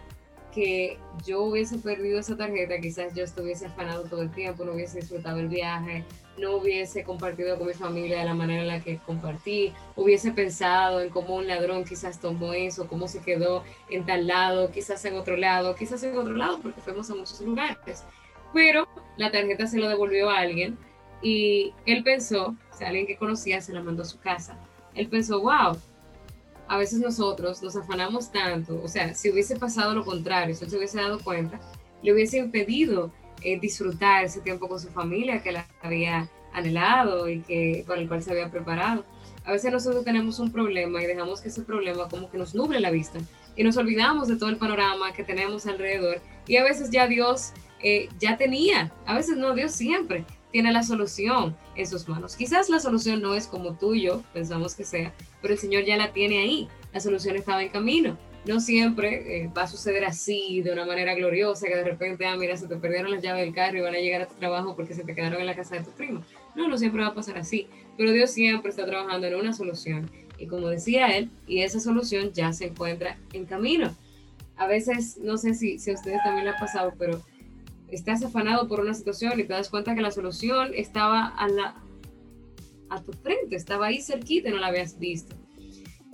que 0.54 0.98
yo 1.26 1.42
hubiese 1.44 1.78
perdido 1.80 2.20
esa 2.20 2.38
tarjeta, 2.38 2.80
quizás 2.80 3.14
yo 3.16 3.24
estuviese 3.24 3.66
afanado 3.66 4.04
todo 4.04 4.22
el 4.22 4.32
tiempo, 4.32 4.64
no 4.64 4.74
hubiese 4.74 5.00
disfrutado 5.00 5.40
el 5.40 5.48
viaje, 5.48 6.04
no 6.38 6.58
hubiese 6.58 7.04
compartido 7.04 7.58
con 7.58 7.68
mi 7.68 7.74
familia 7.74 8.20
de 8.20 8.26
la 8.26 8.34
manera 8.34 8.62
en 8.62 8.68
la 8.68 8.80
que 8.80 8.98
compartí, 8.98 9.74
hubiese 9.96 10.32
pensado 10.32 11.02
en 11.02 11.10
cómo 11.10 11.36
un 11.36 11.48
ladrón 11.48 11.84
quizás 11.84 12.20
tomó 12.20 12.54
eso, 12.54 12.88
cómo 12.88 13.08
se 13.08 13.22
quedó 13.22 13.64
en 13.90 14.06
tal 14.06 14.28
lado, 14.28 14.72
quizás 14.72 15.04
en 15.06 15.16
otro 15.16 15.38
lado, 15.38 15.76
quizás 15.76 16.04
en 16.04 16.18
otro 16.18 16.34
lado, 16.34 16.60
porque 16.62 16.82
fuimos 16.82 17.10
a 17.10 17.16
muchos 17.16 17.42
lugares. 17.42 18.04
Pero 18.54 18.88
la 19.18 19.32
tarjeta 19.32 19.66
se 19.66 19.80
lo 19.80 19.90
devolvió 19.90 20.30
a 20.30 20.40
alguien 20.40 20.78
y 21.24 21.74
él 21.86 22.04
pensó, 22.04 22.56
o 22.72 22.78
sea, 22.78 22.90
alguien 22.90 23.08
que 23.08 23.16
conocía 23.16 23.62
se 23.62 23.74
la 23.74 23.82
mandó 23.82 24.04
a 24.04 24.06
su 24.06 24.20
casa. 24.20 24.58
Él 24.94 25.08
pensó, 25.08 25.40
wow, 25.40 25.78
a 26.68 26.78
veces 26.78 27.00
nosotros 27.00 27.64
nos 27.64 27.76
afanamos 27.76 28.32
tanto, 28.32 28.80
o 28.84 28.88
sea, 28.88 29.14
si 29.16 29.32
hubiese 29.32 29.56
pasado 29.56 29.96
lo 29.96 30.04
contrario, 30.04 30.54
si 30.54 30.66
él 30.66 30.70
se 30.70 30.78
hubiese 30.78 30.98
dado 30.98 31.20
cuenta, 31.20 31.60
le 32.02 32.14
hubiese 32.14 32.38
impedido 32.38 33.12
eh, 33.42 33.60
disfrutar 33.60 34.26
ese 34.26 34.42
tiempo 34.42 34.68
con 34.68 34.80
su 34.80 34.90
familia 34.90 35.42
que 35.42 35.54
la 35.54 35.66
había 35.82 36.30
anhelado 36.54 37.30
y 37.30 37.42
que 37.42 37.84
para 37.88 38.02
el 38.02 38.08
cual 38.08 38.22
se 38.22 38.32
había 38.32 38.52
preparado. 38.52 39.06
A 39.46 39.52
veces 39.52 39.72
nosotros 39.72 40.06
tenemos 40.06 40.40
un 40.40 40.52
problema 40.52 41.02
y 41.02 41.06
dejamos 41.06 41.42
que 41.42 41.50
ese 41.50 41.64
problema 41.64 42.08
como 42.08 42.30
que 42.30 42.38
nos 42.38 42.54
nuble 42.54 42.80
la 42.80 42.92
vista 42.92 43.20
y 43.56 43.64
nos 43.64 43.78
olvidamos 43.78 44.28
de 44.28 44.38
todo 44.38 44.50
el 44.50 44.58
panorama 44.58 45.14
que 45.14 45.24
tenemos 45.24 45.66
alrededor 45.68 46.22
y 46.48 46.58
a 46.58 46.64
veces 46.64 46.90
ya 46.92 47.08
Dios 47.08 47.52
eh, 47.82 48.08
ya 48.20 48.38
tenía, 48.38 48.94
a 49.06 49.16
veces 49.16 49.38
no, 49.38 49.54
Dios 49.54 49.74
siempre 49.74 50.26
tiene 50.54 50.72
la 50.72 50.84
solución 50.84 51.58
en 51.76 51.88
sus 51.88 52.08
manos. 52.08 52.36
Quizás 52.36 52.70
la 52.70 52.80
solución 52.80 53.22
no 53.22 53.34
es 53.34 53.48
como 53.48 53.74
tú 53.74 53.96
y 53.96 54.04
yo 54.04 54.24
pensamos 54.34 54.76
que 54.76 54.84
sea, 54.84 55.12
pero 55.42 55.56
el 55.56 55.60
Señor 55.60 55.84
ya 55.84 55.98
la 55.98 56.14
tiene 56.14 56.40
ahí. 56.40 56.70
La 56.94 57.00
solución 57.00 57.36
estaba 57.36 57.64
en 57.64 57.70
camino. 57.70 58.18
No 58.46 58.60
siempre 58.60 59.46
eh, 59.46 59.52
va 59.58 59.64
a 59.64 59.68
suceder 59.68 60.06
así, 60.06 60.62
de 60.62 60.72
una 60.72 60.86
manera 60.86 61.16
gloriosa, 61.16 61.66
que 61.66 61.76
de 61.76 61.84
repente, 61.84 62.28
ah, 62.28 62.36
mira, 62.38 62.56
se 62.56 62.68
te 62.68 62.76
perdieron 62.76 63.10
las 63.10 63.24
llaves 63.24 63.44
del 63.44 63.54
carro 63.54 63.80
y 63.80 63.82
van 63.82 63.96
a 63.96 63.98
llegar 63.98 64.22
a 64.22 64.28
tu 64.28 64.36
trabajo 64.36 64.76
porque 64.76 64.94
se 64.94 65.04
te 65.04 65.16
quedaron 65.16 65.42
en 65.42 65.48
la 65.48 65.56
casa 65.56 65.76
de 65.76 65.84
tu 65.84 65.90
primo. 65.92 66.22
No, 66.56 66.68
no 66.68 66.78
siempre 66.78 67.02
va 67.02 67.08
a 67.08 67.14
pasar 67.16 67.38
así, 67.40 67.68
pero 67.98 68.12
Dios 68.12 68.30
siempre 68.30 68.70
está 68.70 68.86
trabajando 68.86 69.26
en 69.26 69.36
una 69.36 69.54
solución. 69.54 70.12
Y 70.38 70.46
como 70.46 70.68
decía 70.68 71.08
él, 71.18 71.32
y 71.48 71.62
esa 71.64 71.80
solución 71.80 72.32
ya 72.32 72.54
se 72.54 72.66
encuentra 72.66 73.18
en 73.32 73.46
camino. 73.46 73.96
A 74.56 74.68
veces, 74.68 75.18
no 75.18 75.38
sé 75.38 75.56
si, 75.56 75.80
si 75.80 75.90
a 75.90 75.96
ustedes 75.96 76.22
también 76.24 76.46
le 76.46 76.52
ha 76.52 76.60
pasado, 76.60 76.94
pero 77.00 77.24
estás 77.96 78.24
afanado 78.24 78.68
por 78.68 78.80
una 78.80 78.94
situación 78.94 79.40
y 79.40 79.44
te 79.44 79.54
das 79.54 79.70
cuenta 79.70 79.96
que 79.96 80.02
la 80.02 80.12
solución 80.12 80.72
estaba 80.74 81.28
a, 81.28 81.48
la, 81.48 81.76
a 82.90 83.02
tu 83.02 83.12
frente, 83.14 83.56
estaba 83.56 83.88
ahí 83.88 84.02
cerquita 84.02 84.50
y 84.50 84.52
no 84.52 84.58
la 84.58 84.68
habías 84.68 85.00
visto. 85.00 85.36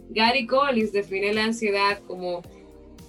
Gary 0.09 0.47
Collins 0.47 0.91
define 0.91 1.33
la 1.33 1.45
ansiedad 1.45 1.99
como, 2.07 2.41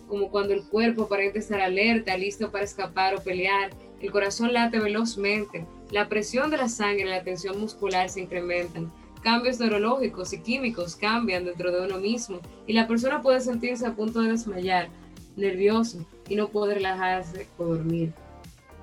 como 0.06 0.30
cuando 0.30 0.52
el 0.52 0.64
cuerpo 0.64 1.04
aparenta 1.04 1.38
estar 1.38 1.60
alerta, 1.60 2.16
listo 2.16 2.50
para 2.50 2.64
escapar 2.64 3.14
o 3.14 3.22
pelear, 3.22 3.70
el 4.00 4.10
corazón 4.10 4.52
late 4.52 4.78
velozmente, 4.78 5.66
la 5.90 6.08
presión 6.08 6.50
de 6.50 6.58
la 6.58 6.68
sangre 6.68 7.02
y 7.02 7.10
la 7.10 7.22
tensión 7.22 7.58
muscular 7.58 8.08
se 8.08 8.20
incrementan, 8.20 8.92
cambios 9.22 9.58
neurológicos 9.58 10.32
y 10.32 10.40
químicos 10.40 10.96
cambian 10.96 11.44
dentro 11.44 11.70
de 11.70 11.86
uno 11.86 11.98
mismo 11.98 12.40
y 12.66 12.72
la 12.72 12.86
persona 12.86 13.22
puede 13.22 13.40
sentirse 13.40 13.86
a 13.86 13.94
punto 13.94 14.20
de 14.20 14.30
desmayar, 14.30 14.88
nervioso 15.36 16.06
y 16.28 16.34
no 16.34 16.48
poder 16.48 16.78
relajarse 16.78 17.46
o 17.58 17.64
dormir. 17.64 18.12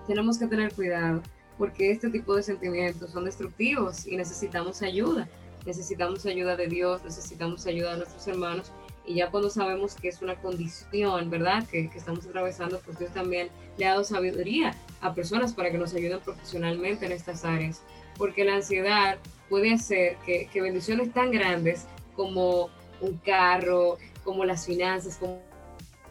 Tenemos 0.08 0.38
que 0.38 0.48
tener 0.48 0.74
cuidado 0.74 1.22
porque 1.58 1.92
este 1.92 2.10
tipo 2.10 2.36
de 2.36 2.44
sentimientos 2.44 3.12
son 3.12 3.26
destructivos 3.26 4.08
y 4.08 4.16
necesitamos 4.16 4.82
ayuda 4.82 5.28
necesitamos 5.68 6.26
ayuda 6.26 6.56
de 6.56 6.68
Dios, 6.68 7.04
necesitamos 7.04 7.68
ayuda 7.68 7.92
de 7.92 7.98
nuestros 7.98 8.26
hermanos 8.28 8.72
y 9.06 9.16
ya 9.16 9.30
cuando 9.30 9.50
sabemos 9.50 9.96
que 9.96 10.08
es 10.08 10.22
una 10.22 10.36
condición, 10.36 11.30
¿verdad? 11.30 11.68
Que, 11.68 11.90
que, 11.90 11.98
estamos 11.98 12.26
atravesando, 12.26 12.80
pues 12.80 12.98
Dios 12.98 13.14
también 13.14 13.50
le 13.78 13.86
ha 13.86 13.92
dado 13.92 14.04
sabiduría 14.04 14.74
a 15.02 15.14
personas 15.14 15.54
para 15.54 15.70
que 15.70 15.78
nos 15.78 15.94
ayuden 15.94 16.20
profesionalmente 16.22 17.06
en 17.06 17.12
estas 17.12 17.46
áreas, 17.46 17.84
porque 18.18 18.46
la 18.46 18.56
ansiedad 18.56 19.18
puede 19.50 19.74
hacer 19.74 20.18
que, 20.26 20.50
que 20.52 20.62
bendiciones 20.62 21.14
tan 21.14 21.32
grandes 21.32 21.86
como 22.16 22.70
un 23.02 23.18
carro, 23.18 23.98
como 24.24 24.46
las 24.46 24.66
finanzas, 24.66 25.18
como 25.18 25.42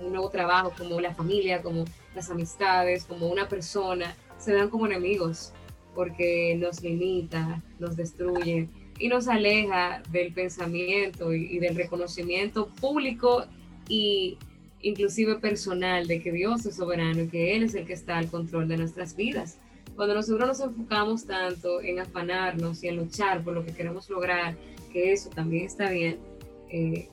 un 0.00 0.12
nuevo 0.12 0.28
trabajo, 0.30 0.72
como 0.76 1.00
la 1.00 1.14
familia, 1.14 1.62
como 1.62 1.84
las 2.16 2.30
amistades, 2.30 3.04
como 3.04 3.28
una 3.28 3.46
persona, 3.46 4.16
se 4.38 4.54
dan 4.54 4.70
como 4.70 4.86
enemigos, 4.86 5.52
porque 5.94 6.56
nos 6.58 6.82
limita, 6.82 7.62
nos 7.78 7.94
destruye, 7.96 8.68
y 8.98 9.08
nos 9.08 9.28
aleja 9.28 10.02
del 10.10 10.32
pensamiento 10.32 11.32
y, 11.34 11.58
del 11.58 11.76
reconocimiento 11.76 12.68
público 12.80 13.44
y 13.88 14.38
inclusive 14.80 15.36
personal 15.36 16.06
de 16.06 16.22
que 16.22 16.32
Dios 16.32 16.64
es 16.64 16.76
soberano 16.76 17.22
y 17.22 17.28
que 17.28 17.56
Él 17.56 17.64
es 17.64 17.74
el 17.74 17.86
que 17.86 17.92
está 17.92 18.16
al 18.18 18.28
control 18.28 18.68
de 18.68 18.78
nuestras 18.78 19.14
vidas. 19.14 19.58
Cuando 19.94 20.14
nosotros 20.14 20.46
nos 20.46 20.60
enfocamos 20.60 21.26
tanto 21.26 21.80
en 21.80 22.00
afanarnos 22.00 22.82
y 22.82 22.88
en 22.88 22.96
luchar 22.96 23.42
por 23.42 23.54
lo 23.54 23.64
que 23.64 23.72
queremos 23.72 24.08
lograr, 24.08 24.56
que 24.92 25.12
eso 25.12 25.30
también 25.30 25.66
está 25.66 25.90
bien, 25.90 26.18
eh, 26.70 27.08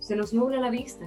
se 0.00 0.16
nos 0.16 0.32
nubla 0.32 0.60
la 0.60 0.70
vista, 0.70 1.06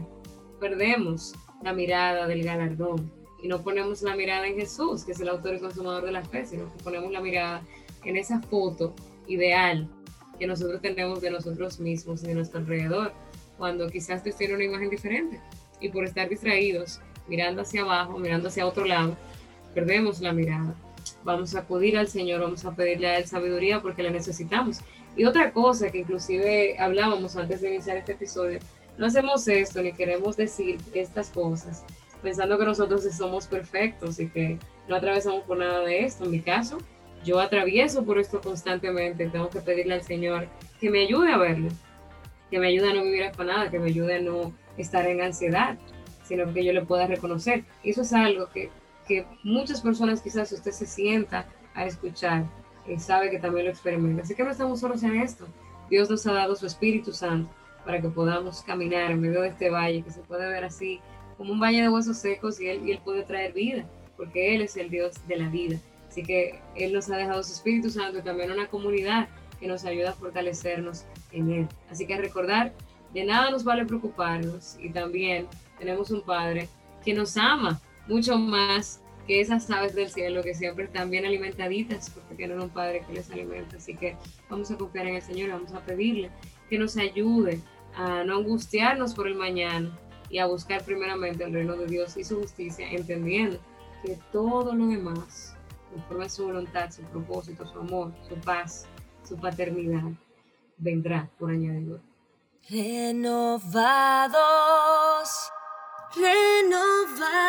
perdemos 0.60 1.34
la 1.64 1.74
mirada 1.74 2.28
del 2.28 2.44
galardón 2.44 3.17
y 3.48 3.50
no 3.50 3.64
ponemos 3.64 4.02
la 4.02 4.14
mirada 4.14 4.46
en 4.46 4.56
Jesús, 4.56 5.06
que 5.06 5.14
es 5.14 5.22
el 5.22 5.30
autor 5.30 5.56
y 5.56 5.60
consumador 5.60 6.04
de 6.04 6.12
la 6.12 6.22
fe, 6.22 6.46
sino 6.46 6.66
que 6.66 6.84
ponemos 6.84 7.10
la 7.14 7.22
mirada 7.22 7.62
en 8.04 8.18
esa 8.18 8.42
foto 8.42 8.94
ideal 9.26 9.88
que 10.38 10.46
nosotros 10.46 10.82
tenemos 10.82 11.22
de 11.22 11.32
nosotros 11.32 11.80
mismos 11.80 12.24
y 12.24 12.28
de 12.28 12.36
nuestro 12.36 12.60
alrededor, 12.60 13.14
cuando 13.58 13.90
quizás 13.90 14.22
Dios 14.22 14.36
tiene 14.36 14.56
una 14.56 14.66
imagen 14.66 14.90
diferente. 14.90 15.40
Y 15.80 15.88
por 15.88 16.04
estar 16.04 16.28
distraídos, 16.28 17.00
mirando 17.30 17.62
hacia 17.62 17.84
abajo, 17.84 18.20
mirando 18.20 18.50
hacia 18.50 18.68
otro 18.68 18.84
lado, 18.84 19.16
perdemos 19.74 20.20
la 20.20 20.34
mirada. 20.34 20.76
Vamos 21.24 21.56
a 21.56 21.60
acudir 21.60 21.98
al 21.98 22.10
Señor, 22.10 22.42
vamos 22.42 22.66
a 22.66 22.76
pedirle 22.76 23.08
a 23.08 23.18
Él 23.18 23.28
sabiduría 23.28 23.82
porque 23.82 24.04
la 24.04 24.10
necesitamos. 24.10 24.82
Y 25.16 25.24
otra 25.24 25.54
cosa 25.54 25.90
que 25.90 26.00
inclusive 26.00 26.78
hablábamos 26.80 27.38
antes 27.38 27.62
de 27.62 27.76
iniciar 27.76 27.96
este 27.96 28.12
episodio, 28.12 28.60
no 28.98 29.06
hacemos 29.06 29.48
esto 29.48 29.82
ni 29.82 29.94
queremos 29.94 30.36
decir 30.36 30.80
estas 30.94 31.30
cosas 31.30 31.86
pensando 32.28 32.58
que 32.60 32.66
nosotros 32.66 33.06
somos 33.16 33.48
perfectos 33.48 34.20
y 34.20 34.28
que 34.28 34.60
no 34.90 34.98
atravesamos 34.98 35.46
por 35.46 35.58
nada 35.60 35.80
de 35.80 36.04
esto. 36.04 36.26
En 36.26 36.32
mi 36.32 36.42
caso, 36.42 36.78
yo 37.24 37.40
atravieso 37.40 38.04
por 38.04 38.20
esto 38.20 38.42
constantemente, 38.42 39.30
tengo 39.30 39.50
que 39.50 39.62
pedirle 39.62 39.94
al 39.94 40.02
Señor 40.02 40.50
que 40.82 40.90
me 40.90 41.04
ayude 41.04 41.32
a 41.32 41.38
verlo, 41.38 41.70
que 42.52 42.60
me 42.60 42.68
ayude 42.68 42.90
a 42.90 42.94
no 42.94 43.04
vivir 43.04 43.32
nada, 43.46 43.70
que 43.70 43.80
me 43.80 43.88
ayude 43.88 44.18
a 44.18 44.22
no 44.22 44.52
estar 44.78 45.06
en 45.08 45.22
ansiedad. 45.22 45.78
sino 46.26 46.54
que 46.54 46.66
yo 46.66 46.74
le 46.74 46.82
pueda 46.82 47.08
reconocer. 47.08 47.64
Y 47.82 47.92
eso 47.92 48.02
es 48.02 48.12
algo 48.12 48.50
que, 48.50 48.70
que 49.08 49.26
muchas 49.46 49.80
personas 49.80 50.22
quizás 50.22 50.52
usted 50.52 50.72
se 50.72 50.86
sienta 50.86 51.46
a 51.76 51.86
escuchar 51.86 52.44
y 52.86 53.00
sabe 53.00 53.30
que 53.30 53.40
también 53.40 53.68
lo 53.68 53.72
experimenta. 53.72 54.24
Así 54.24 54.36
que 54.36 54.44
no 54.44 54.52
estamos 54.52 54.82
solos 54.82 55.02
en 55.04 55.22
esto. 55.22 55.48
Dios 55.90 56.10
nos 56.10 56.28
ha 56.28 56.34
dado 56.34 56.58
su 56.58 56.66
Espíritu 56.66 57.14
Santo 57.14 57.50
para 57.86 58.02
que 58.02 58.10
podamos 58.10 58.64
caminar 58.64 59.12
en 59.12 59.22
medio 59.22 59.44
de 59.44 59.48
este 59.48 59.70
valle 59.70 60.04
que 60.04 60.12
se 60.12 60.20
puede 60.20 60.46
ver 60.50 60.66
así 60.66 61.00
como 61.38 61.54
un 61.54 61.60
valle 61.60 61.82
de 61.82 61.90
huesos 61.90 62.18
secos 62.18 62.60
y 62.60 62.68
él, 62.68 62.88
y 62.88 62.92
él 62.92 63.00
puede 63.04 63.24
traer 63.24 63.54
vida, 63.54 63.86
porque 64.18 64.56
Él 64.56 64.62
es 64.62 64.76
el 64.76 64.90
Dios 64.90 65.16
de 65.28 65.38
la 65.38 65.48
vida. 65.48 65.78
Así 66.10 66.24
que 66.24 66.60
Él 66.76 66.94
nos 66.94 67.10
ha 67.10 67.18
dejado 67.18 67.44
su 67.44 67.54
Espíritu 67.54 67.90
Santo 67.90 68.20
y 68.20 68.22
también 68.24 68.52
una 68.52 68.68
comunidad 68.68 69.30
que 69.60 69.68
nos 69.68 69.86
ayuda 69.86 70.10
a 70.10 70.14
fortalecernos 70.14 71.06
en 71.32 71.52
Él. 71.52 71.68
Así 71.92 72.08
que 72.08 72.18
recordar, 72.18 72.74
de 73.14 73.24
nada 73.24 73.52
nos 73.52 73.64
vale 73.64 73.86
preocuparnos 73.86 74.78
y 74.80 74.90
también 74.90 75.48
tenemos 75.78 76.12
un 76.12 76.22
Padre 76.22 76.68
que 77.06 77.14
nos 77.14 77.38
ama 77.38 77.80
mucho 78.08 78.38
más 78.38 79.02
que 79.28 79.42
esas 79.42 79.70
aves 79.70 79.94
del 79.94 80.10
cielo 80.10 80.42
que 80.42 80.56
siempre 80.56 80.86
están 80.86 81.12
bien 81.12 81.26
alimentaditas 81.26 82.10
porque 82.10 82.36
tienen 82.36 82.62
un 82.62 82.70
Padre 82.70 83.04
que 83.06 83.14
les 83.14 83.30
alimenta. 83.30 83.78
Así 83.78 83.96
que 83.96 84.16
vamos 84.50 84.72
a 84.72 84.78
confiar 84.78 85.08
en 85.08 85.16
el 85.16 85.22
Señor, 85.22 85.52
vamos 85.52 85.74
a 85.74 85.82
pedirle 85.82 86.32
que 86.70 86.80
nos 86.80 86.98
ayude 86.98 87.60
a 87.96 88.24
no 88.24 88.38
angustiarnos 88.38 89.14
por 89.14 89.28
el 89.28 89.36
mañana 89.36 89.98
y 90.30 90.40
a 90.40 90.46
buscar 90.46 90.84
primeramente 90.84 91.44
el 91.44 91.54
reino 91.54 91.76
de 91.76 91.88
Dios 91.88 92.18
y 92.18 92.24
su 92.24 92.40
justicia, 92.42 92.90
entendiendo 92.92 93.60
que 94.04 94.18
todo 94.32 94.74
lo 94.74 94.88
demás, 94.88 95.56
conforme 95.92 96.26
a 96.26 96.30
su 96.30 96.46
voluntad, 96.46 96.92
su 96.92 97.02
propósito, 97.04 97.66
su 97.66 97.80
amor, 97.80 98.12
su 98.28 98.36
paz, 98.36 98.88
su 99.24 99.38
paternidad, 99.38 100.12
vendrá 100.78 101.30
por 101.38 101.52
añadidura. 101.52 102.02
Renovados, 102.70 104.32
renovados. 106.16 107.48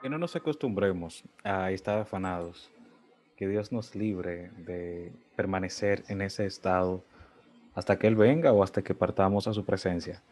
Que 0.00 0.08
no 0.08 0.16
nos 0.16 0.34
acostumbremos 0.34 1.22
a 1.44 1.70
estar 1.70 1.98
afanados. 1.98 2.70
Que 3.36 3.46
Dios 3.46 3.72
nos 3.72 3.94
libre 3.94 4.50
de 4.56 5.12
permanecer 5.36 6.04
en 6.08 6.22
ese 6.22 6.46
estado 6.46 7.04
hasta 7.74 7.98
que 7.98 8.06
Él 8.06 8.16
venga 8.16 8.52
o 8.52 8.62
hasta 8.62 8.82
que 8.82 8.94
partamos 8.94 9.46
a 9.46 9.52
su 9.52 9.64
presencia. 9.64 10.22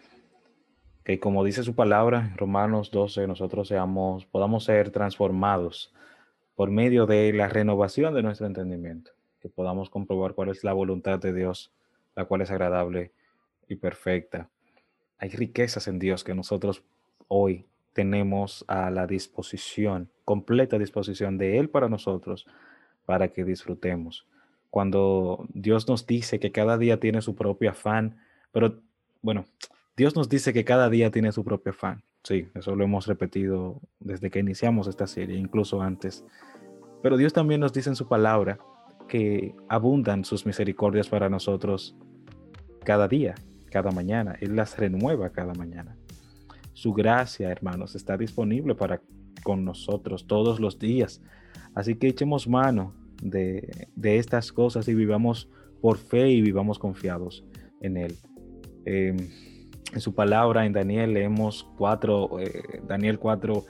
Que 1.05 1.18
como 1.20 1.44
dice 1.44 1.62
su 1.62 1.74
palabra 1.74 2.33
Romanos 2.37 2.90
12, 2.90 3.27
nosotros 3.27 3.68
seamos, 3.68 4.27
podamos 4.27 4.64
ser 4.64 4.90
transformados 4.90 5.92
por 6.55 6.70
medio 6.70 7.07
de 7.07 7.33
la 7.33 7.48
renovación 7.48 8.14
de 8.14 8.22
nuestro 8.22 8.46
entendimiento, 8.46 9.12
que 9.40 9.48
podamos 9.48 9.90
comprobar 9.90 10.35
cuál 10.35 10.51
es 10.51 10.64
la 10.64 10.72
voluntad 10.72 11.18
de 11.18 11.33
Dios, 11.33 11.72
la 12.14 12.24
cual 12.24 12.42
es 12.42 12.51
agradable 12.51 13.12
y 13.68 13.77
perfecta. 13.77 14.51
Hay 15.18 15.31
riquezas 15.31 15.88
en 15.88 15.98
Dios 15.98 16.24
que 16.24 16.35
nosotros 16.35 16.83
hoy 17.29 17.66
tenemos 17.92 18.64
a 18.68 18.90
la 18.90 19.07
disposición, 19.07 20.11
completa 20.24 20.79
disposición 20.79 21.38
de 21.38 21.59
Él 21.59 21.70
para 21.70 21.88
nosotros, 21.88 22.46
para 23.07 23.29
que 23.29 23.44
disfrutemos 23.44 24.27
cuando 24.70 25.46
Dios 25.52 25.88
nos 25.88 26.07
dice 26.07 26.38
que 26.38 26.52
cada 26.52 26.78
día 26.78 27.00
tiene 27.00 27.22
su 27.22 27.35
propio 27.35 27.70
afán, 27.70 28.18
pero 28.52 28.81
bueno, 29.22 29.46
Dios 29.96 30.14
nos 30.14 30.28
dice 30.28 30.52
que 30.52 30.64
cada 30.64 30.88
día 30.90 31.11
tiene 31.11 31.33
su 31.33 31.44
propio 31.44 31.72
afán. 31.72 32.02
Sí, 32.22 32.48
eso 32.54 32.76
lo 32.76 32.85
hemos 32.85 33.07
repetido 33.07 33.81
desde 34.00 34.31
que 34.31 34.40
iniciamos 34.40 34.87
esta 34.87 35.07
serie, 35.07 35.38
incluso 35.38 35.81
antes. 35.81 36.24
Pero 37.02 37.16
Dios 37.16 37.33
también 37.33 37.61
nos 37.61 37.72
dice 37.72 37.90
en 37.90 37.96
su 37.96 38.09
palabra 38.09 38.59
que 39.09 39.54
abundan 39.68 40.24
sus 40.24 40.44
misericordias 40.44 41.09
para 41.09 41.28
nosotros 41.28 41.96
cada 42.85 43.09
día, 43.09 43.35
cada 43.70 43.90
mañana. 43.90 44.37
Él 44.40 44.57
las 44.57 44.76
renueva 44.78 45.31
cada 45.31 45.54
mañana. 45.54 45.96
Su 46.74 46.92
gracia, 46.92 47.50
hermanos, 47.50 47.94
está 47.94 48.16
disponible 48.16 48.74
para 48.74 49.00
con 49.42 49.64
nosotros 49.64 50.26
todos 50.26 50.61
los 50.61 50.78
días. 50.78 51.22
Así 51.74 51.94
que 51.94 52.09
echemos 52.09 52.48
mano 52.48 52.92
de, 53.22 53.88
estas 54.02 54.52
cosas 54.52 54.88
y 54.88 54.94
vivamos 54.94 55.48
por 55.81 55.98
fe 55.98 56.28
y 56.28 56.42
vivamos 56.42 56.78
confiados 56.78 57.44
en 57.81 57.96
Él. 57.96 58.16
Em, 58.85 59.16
en 59.92 60.00
su 60.00 60.14
palabra, 60.14 60.66
en 60.66 60.72
Daniel, 60.72 61.14
leemos 61.14 61.68
4, 61.78 62.40
eh, 62.40 62.81
Daniel 62.87 63.18
4, 63.18 63.64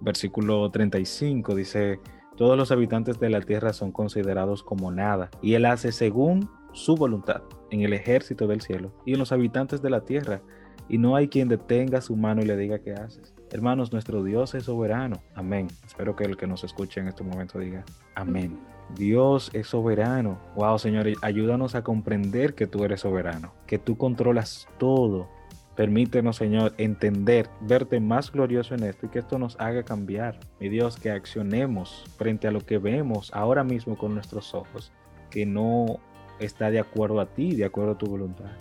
versículo 0.00 0.70
35, 0.70 1.54
dice, 1.54 1.98
todos 2.36 2.56
los 2.56 2.70
habitantes 2.70 3.18
de 3.18 3.30
la 3.30 3.40
tierra 3.40 3.72
son 3.72 3.92
considerados 3.92 4.62
como 4.62 4.92
nada, 4.92 5.30
y 5.42 5.54
Él 5.54 5.64
hace 5.64 5.90
según 5.90 6.50
su 6.72 6.94
voluntad 6.94 7.42
en 7.70 7.80
el 7.80 7.94
ejército 7.94 8.46
del 8.46 8.60
cielo 8.60 8.92
y 9.06 9.14
en 9.14 9.18
los 9.18 9.32
habitantes 9.32 9.82
de 9.82 9.90
la 9.90 10.02
tierra, 10.02 10.42
y 10.88 10.98
no 10.98 11.16
hay 11.16 11.28
quien 11.28 11.48
detenga 11.48 12.00
su 12.00 12.14
mano 12.14 12.42
y 12.42 12.44
le 12.44 12.56
diga 12.56 12.78
qué 12.78 12.92
haces. 12.92 13.34
Hermanos, 13.50 13.92
nuestro 13.92 14.22
Dios 14.22 14.54
es 14.54 14.64
soberano. 14.64 15.22
Amén. 15.34 15.68
Espero 15.84 16.14
que 16.14 16.24
el 16.24 16.36
que 16.36 16.46
nos 16.46 16.62
escuche 16.62 17.00
en 17.00 17.08
este 17.08 17.24
momento 17.24 17.58
diga, 17.58 17.84
amén. 18.14 18.58
Dios 18.94 19.50
es 19.52 19.68
soberano. 19.68 20.38
Wow, 20.54 20.78
Señor, 20.78 21.06
ayúdanos 21.22 21.74
a 21.74 21.82
comprender 21.82 22.54
que 22.54 22.66
tú 22.66 22.84
eres 22.84 23.00
soberano, 23.00 23.52
que 23.66 23.78
tú 23.78 23.96
controlas 23.96 24.68
todo. 24.78 25.28
Permítenos, 25.74 26.36
Señor, 26.36 26.72
entender, 26.78 27.50
verte 27.60 28.00
más 28.00 28.32
glorioso 28.32 28.74
en 28.74 28.84
esto 28.84 29.06
y 29.06 29.08
que 29.10 29.18
esto 29.18 29.38
nos 29.38 29.60
haga 29.60 29.82
cambiar. 29.82 30.38
Mi 30.58 30.70
Dios, 30.70 30.96
que 30.96 31.10
accionemos 31.10 32.04
frente 32.16 32.48
a 32.48 32.50
lo 32.50 32.60
que 32.60 32.78
vemos 32.78 33.30
ahora 33.34 33.62
mismo 33.62 33.98
con 33.98 34.14
nuestros 34.14 34.54
ojos, 34.54 34.92
que 35.30 35.44
no 35.44 35.98
está 36.38 36.70
de 36.70 36.80
acuerdo 36.80 37.20
a 37.20 37.26
ti, 37.26 37.54
de 37.54 37.66
acuerdo 37.66 37.92
a 37.92 37.98
tu 37.98 38.06
voluntad. 38.06 38.52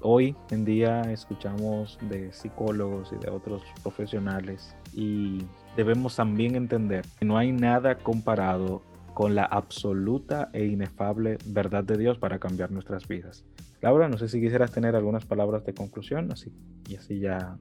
Hoy 0.00 0.36
en 0.50 0.64
día 0.64 1.00
escuchamos 1.10 1.98
de 2.02 2.32
psicólogos 2.32 3.12
y 3.12 3.16
de 3.16 3.30
otros 3.30 3.62
profesionales 3.82 4.76
y 4.94 5.38
debemos 5.76 6.16
también 6.16 6.54
entender 6.54 7.04
que 7.18 7.24
no 7.24 7.36
hay 7.36 7.50
nada 7.50 7.96
comparado 7.96 8.82
con 9.16 9.34
la 9.34 9.44
absoluta 9.46 10.50
e 10.52 10.66
inefable 10.66 11.38
verdad 11.46 11.82
de 11.84 11.96
Dios 11.96 12.18
para 12.18 12.38
cambiar 12.38 12.70
nuestras 12.70 13.08
vidas. 13.08 13.46
Laura, 13.80 14.10
no 14.10 14.18
sé 14.18 14.28
si 14.28 14.42
quisieras 14.42 14.72
tener 14.72 14.94
algunas 14.94 15.24
palabras 15.24 15.64
de 15.64 15.72
conclusión, 15.72 16.30
así 16.30 16.52
y 16.86 16.96
así 16.96 17.18
ya 17.18 17.56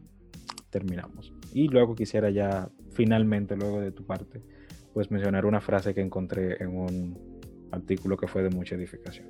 terminamos. 0.70 1.32
Y 1.54 1.70
luego 1.70 1.96
quisiera 1.96 2.30
ya 2.30 2.68
finalmente, 2.92 3.56
luego 3.56 3.80
de 3.80 3.94
tu 3.94 4.06
parte, 4.06 4.44
pues 4.94 5.10
mencionar 5.12 5.46
una 5.46 5.62
frase 5.62 5.94
que 5.94 6.02
encontré 6.02 6.62
en 6.62 6.78
un 6.78 7.40
artículo 7.72 8.18
que 8.18 8.28
fue 8.28 8.44
de 8.44 8.50
mucha 8.50 8.76
edificación. 8.76 9.30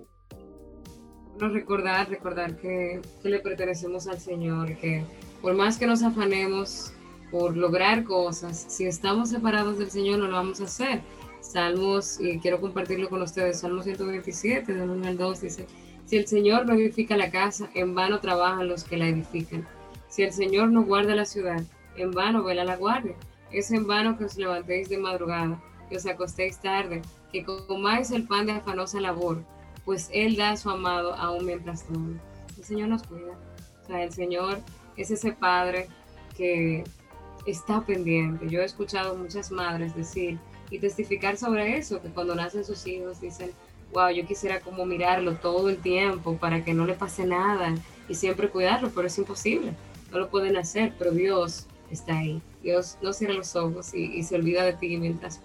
No 1.40 1.50
recordar, 1.50 2.10
recordar 2.10 2.58
que, 2.58 3.02
que 3.22 3.30
le 3.30 3.38
pertenecemos 3.38 4.08
al 4.08 4.18
Señor, 4.18 4.76
que 4.78 5.04
por 5.44 5.54
más 5.54 5.78
que 5.78 5.86
nos 5.86 6.02
afanemos 6.02 6.92
por 7.30 7.56
lograr 7.56 8.04
cosas, 8.04 8.66
si 8.68 8.86
estamos 8.86 9.30
separados 9.30 9.78
del 9.78 9.92
Señor 9.92 10.18
no 10.18 10.26
lo 10.26 10.34
vamos 10.34 10.60
a 10.62 10.64
hacer. 10.64 11.02
Salmos, 11.52 12.20
y 12.20 12.40
quiero 12.40 12.60
compartirlo 12.60 13.10
con 13.10 13.22
ustedes, 13.22 13.60
Salmo 13.60 13.84
127, 13.84 14.74
del 14.74 14.90
1 14.90 15.08
al 15.08 15.18
2, 15.18 15.42
dice, 15.42 15.68
si 16.06 16.18
el 16.18 16.28
Señor 16.28 16.66
no 16.66 16.74
edifica 16.74 17.18
la 17.18 17.32
casa, 17.32 17.70
en 17.74 17.96
vano 17.96 18.20
trabajan 18.20 18.68
los 18.68 18.84
que 18.84 18.98
la 18.98 19.08
edifican. 19.08 19.68
Si 20.08 20.22
el 20.22 20.32
Señor 20.32 20.70
no 20.70 20.84
guarda 20.84 21.16
la 21.16 21.26
ciudad, 21.26 21.64
en 21.98 22.12
vano 22.12 22.44
vela 22.44 22.64
la 22.64 22.76
guardia. 22.76 23.16
Es 23.52 23.72
en 23.72 23.88
vano 23.88 24.18
que 24.18 24.26
os 24.26 24.38
levantéis 24.38 24.90
de 24.90 24.98
madrugada, 24.98 25.62
que 25.90 25.98
os 25.98 26.06
acostéis 26.06 26.60
tarde, 26.60 27.02
que 27.32 27.44
comáis 27.44 28.12
el 28.12 28.28
pan 28.28 28.46
de 28.46 28.54
afanosa 28.54 29.00
labor, 29.00 29.44
pues 29.84 30.10
Él 30.14 30.36
da 30.36 30.52
a 30.52 30.58
su 30.58 30.70
amado 30.70 31.16
aún 31.16 31.46
mientras 31.46 31.88
duerme. 31.88 32.20
El 32.58 32.64
Señor 32.64 32.90
nos 32.90 33.04
cuida. 33.04 33.34
O 33.84 33.88
sea, 33.88 34.04
el 34.04 34.12
Señor 34.12 34.60
es 34.98 35.12
ese 35.12 35.32
Padre 35.32 35.88
que 36.38 36.84
está 37.46 37.82
pendiente. 37.86 38.48
Yo 38.50 38.62
he 38.62 38.66
escuchado 38.66 39.16
muchas 39.16 39.52
madres 39.52 39.96
decir, 39.96 40.40
y 40.70 40.80
testificar 40.80 41.38
sobre 41.38 41.78
eso, 41.78 42.02
que 42.02 42.10
cuando 42.10 42.36
nacen 42.36 42.66
sus 42.66 42.86
hijos 42.88 43.22
dicen, 43.22 43.52
wow, 43.94 44.10
yo 44.10 44.26
quisiera 44.26 44.60
como 44.60 44.86
mirarlo 44.86 45.36
todo 45.36 45.70
el 45.70 45.78
tiempo 45.78 46.38
para 46.38 46.64
que 46.64 46.74
no 46.74 46.86
le 46.86 46.94
pase 46.94 47.26
nada 47.26 47.74
y 48.10 48.16
siempre 48.16 48.50
cuidarlo, 48.50 48.92
pero 48.94 49.08
es 49.08 49.18
imposible, 49.18 49.74
no 50.12 50.20
lo 50.20 50.30
pueden 50.30 50.58
hacer, 50.58 50.94
pero 50.98 51.12
Dios 51.12 51.68
está 51.92 52.18
ahí, 52.18 52.42
Dios 52.64 52.98
no 53.02 53.14
cierra 53.14 53.36
los 53.36 53.56
ojos 53.56 53.94
y, 53.94 54.22
se 54.24 54.36
olvida 54.36 54.64
de 54.64 54.74
ti 54.74 54.98
mientras 54.98 55.40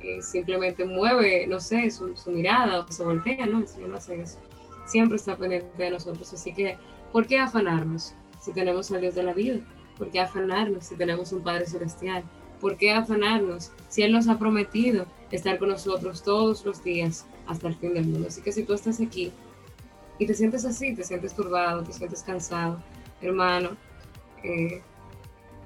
eh, 0.00 0.20
simplemente 0.22 0.84
mueve, 0.84 1.46
no 1.46 1.60
sé, 1.60 1.90
su, 1.90 2.14
mirada 2.26 2.80
o 2.80 2.92
se 2.92 3.04
voltea, 3.04 3.46
no, 3.46 3.60
el 3.60 3.68
Señor 3.68 3.90
no 3.90 3.96
hace 3.96 4.20
eso, 4.20 4.38
siempre 4.86 5.16
está 5.16 5.36
pendiente 5.36 5.70
de 5.78 5.90
nosotros, 5.90 6.32
así 6.32 6.52
que, 6.52 6.76
¿por 7.12 7.26
qué 7.26 7.38
afanarnos 7.38 8.14
si 8.40 8.52
tenemos 8.52 8.90
al 8.90 9.00
Dios 9.00 9.14
de 9.14 9.22
la 9.22 9.32
vida? 9.32 9.60
¿Por 9.96 10.10
qué 10.10 10.20
afanarnos 10.20 10.84
si 10.84 10.96
tenemos 10.96 11.32
un 11.32 11.42
Padre 11.42 11.66
Celestial? 11.66 12.24
¿Por 12.64 12.78
qué 12.78 12.92
afanarnos 12.92 13.72
si 13.90 14.04
Él 14.04 14.12
nos 14.12 14.26
ha 14.26 14.38
prometido 14.38 15.04
estar 15.30 15.58
con 15.58 15.68
nosotros 15.68 16.22
todos 16.22 16.64
los 16.64 16.82
días 16.82 17.26
hasta 17.46 17.68
el 17.68 17.74
fin 17.74 17.92
del 17.92 18.06
mundo? 18.06 18.28
Así 18.28 18.40
que 18.40 18.52
si 18.52 18.62
tú 18.62 18.72
estás 18.72 19.02
aquí 19.02 19.30
y 20.18 20.26
te 20.26 20.32
sientes 20.32 20.64
así, 20.64 20.94
te 20.94 21.04
sientes 21.04 21.34
turbado, 21.34 21.82
te 21.82 21.92
sientes 21.92 22.22
cansado, 22.22 22.82
hermano, 23.20 23.76
eh, 24.42 24.80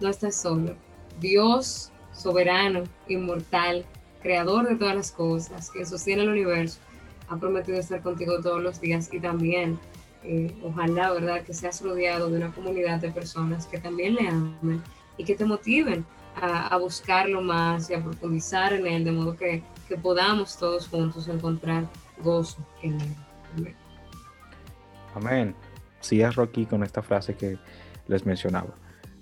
no 0.01 0.09
estás 0.09 0.35
solo. 0.35 0.75
Dios 1.21 1.93
soberano, 2.13 2.83
inmortal, 3.07 3.85
creador 4.21 4.69
de 4.69 4.75
todas 4.75 4.97
las 4.97 5.13
cosas, 5.13 5.71
que 5.71 5.87
sostiene 5.87 6.23
el 6.23 6.31
universo, 6.31 6.81
ha 7.29 7.37
prometido 7.37 7.79
estar 7.79 8.03
contigo 8.03 8.41
todos 8.41 8.61
los 8.61 8.81
días 8.81 9.09
y 9.13 9.21
también 9.21 9.79
eh, 10.25 10.53
ojalá, 10.65 11.13
¿verdad?, 11.13 11.45
que 11.45 11.55
seas 11.55 11.81
rodeado 11.81 12.29
de 12.29 12.39
una 12.39 12.53
comunidad 12.53 12.99
de 12.99 13.13
personas 13.13 13.69
que 13.69 13.79
también 13.79 14.17
le 14.17 14.27
amen 14.27 14.83
y 15.17 15.23
que 15.23 15.37
te 15.37 15.45
motiven 15.45 16.05
a, 16.41 16.77
buscarlo 16.77 17.41
más 17.43 17.91
y 17.91 17.95
a 17.95 18.03
profundizar 18.03 18.73
en 18.73 18.87
él, 18.87 19.05
de 19.05 19.13
modo 19.13 19.37
que, 19.37 19.63
que 19.89 19.97
podamos 19.97 20.57
todos 20.57 20.89
juntos 20.89 21.29
encontrar 21.29 21.89
gozo 22.23 22.65
en 22.83 23.01
él. 23.01 23.17
Amén. 23.57 23.77
Amén. 25.15 25.55
Cierro 26.03 26.43
aquí 26.43 26.67
con 26.67 26.83
esta 26.83 27.03
frase 27.03 27.35
que 27.35 27.59
les 28.07 28.25
mencionaba. 28.25 28.75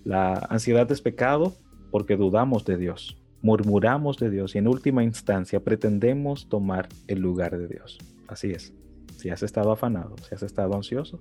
La 0.05 0.35
ansiedad 0.51 0.91
es 0.93 1.01
pecado 1.01 1.55
porque 1.91 2.17
dudamos 2.17 2.65
de 2.65 2.77
Dios, 2.77 3.19
murmuramos 3.43 4.19
de 4.19 4.31
Dios 4.31 4.55
y 4.55 4.59
en 4.59 4.69
última 4.69 5.03
instancia 5.03 5.61
pretendemos 5.61 6.49
tomar 6.49 6.89
el 7.07 7.21
lugar 7.21 7.57
de 7.57 7.69
Dios. 7.69 7.99
Así 8.29 8.51
es. 8.51 8.73
Si 9.17 9.31
has 9.31 9.43
estado 9.43 9.73
afanado, 9.73 10.15
si 10.29 10.35
has 10.35 10.43
estado 10.43 10.75
ansioso, 10.75 11.21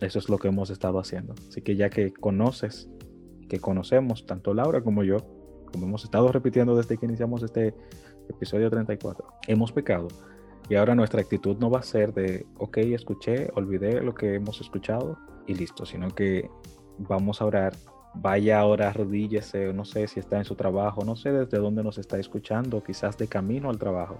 eso 0.00 0.18
es 0.18 0.28
lo 0.28 0.38
que 0.38 0.48
hemos 0.48 0.70
estado 0.70 0.98
haciendo. 0.98 1.34
Así 1.48 1.62
que 1.62 1.76
ya 1.76 1.90
que 1.90 2.12
conoces, 2.12 2.88
que 3.48 3.60
conocemos, 3.60 4.26
tanto 4.26 4.54
Laura 4.54 4.82
como 4.82 5.02
yo, 5.02 5.18
como 5.72 5.86
hemos 5.86 6.04
estado 6.04 6.30
repitiendo 6.32 6.76
desde 6.76 6.96
que 6.96 7.06
iniciamos 7.06 7.42
este 7.42 7.74
episodio 8.28 8.70
34, 8.70 9.26
hemos 9.46 9.72
pecado. 9.72 10.08
Y 10.68 10.74
ahora 10.74 10.94
nuestra 10.94 11.20
actitud 11.20 11.56
no 11.58 11.70
va 11.70 11.78
a 11.78 11.82
ser 11.82 12.12
de, 12.12 12.46
ok, 12.58 12.78
escuché, 12.78 13.48
olvidé 13.54 14.02
lo 14.02 14.14
que 14.14 14.34
hemos 14.34 14.60
escuchado 14.60 15.18
y 15.46 15.54
listo, 15.54 15.86
sino 15.86 16.08
que 16.10 16.50
vamos 16.98 17.40
a 17.40 17.46
orar. 17.46 17.74
Vaya 18.14 18.58
ahora, 18.60 18.88
arrodíllese, 18.88 19.72
no 19.72 19.84
sé 19.84 20.06
si 20.08 20.20
está 20.20 20.38
en 20.38 20.44
su 20.44 20.56
trabajo, 20.56 21.04
no 21.04 21.16
sé 21.16 21.32
desde 21.32 21.58
dónde 21.58 21.82
nos 21.82 21.98
está 21.98 22.18
escuchando, 22.18 22.82
quizás 22.82 23.16
de 23.16 23.28
camino 23.28 23.70
al 23.70 23.78
trabajo. 23.78 24.18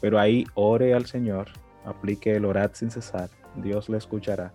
Pero 0.00 0.18
ahí 0.18 0.44
ore 0.54 0.94
al 0.94 1.06
Señor, 1.06 1.48
aplique 1.84 2.34
el 2.34 2.44
orad 2.44 2.70
sin 2.74 2.90
cesar, 2.90 3.30
Dios 3.56 3.88
le 3.88 3.98
escuchará 3.98 4.52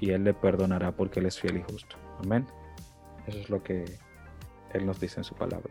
y 0.00 0.10
Él 0.10 0.24
le 0.24 0.34
perdonará 0.34 0.92
porque 0.92 1.20
Él 1.20 1.26
es 1.26 1.38
fiel 1.38 1.58
y 1.58 1.62
justo. 1.62 1.96
Amén. 2.22 2.46
Eso 3.26 3.38
es 3.38 3.50
lo 3.50 3.62
que 3.62 3.84
Él 4.72 4.86
nos 4.86 5.00
dice 5.00 5.20
en 5.20 5.24
su 5.24 5.34
palabra. 5.34 5.70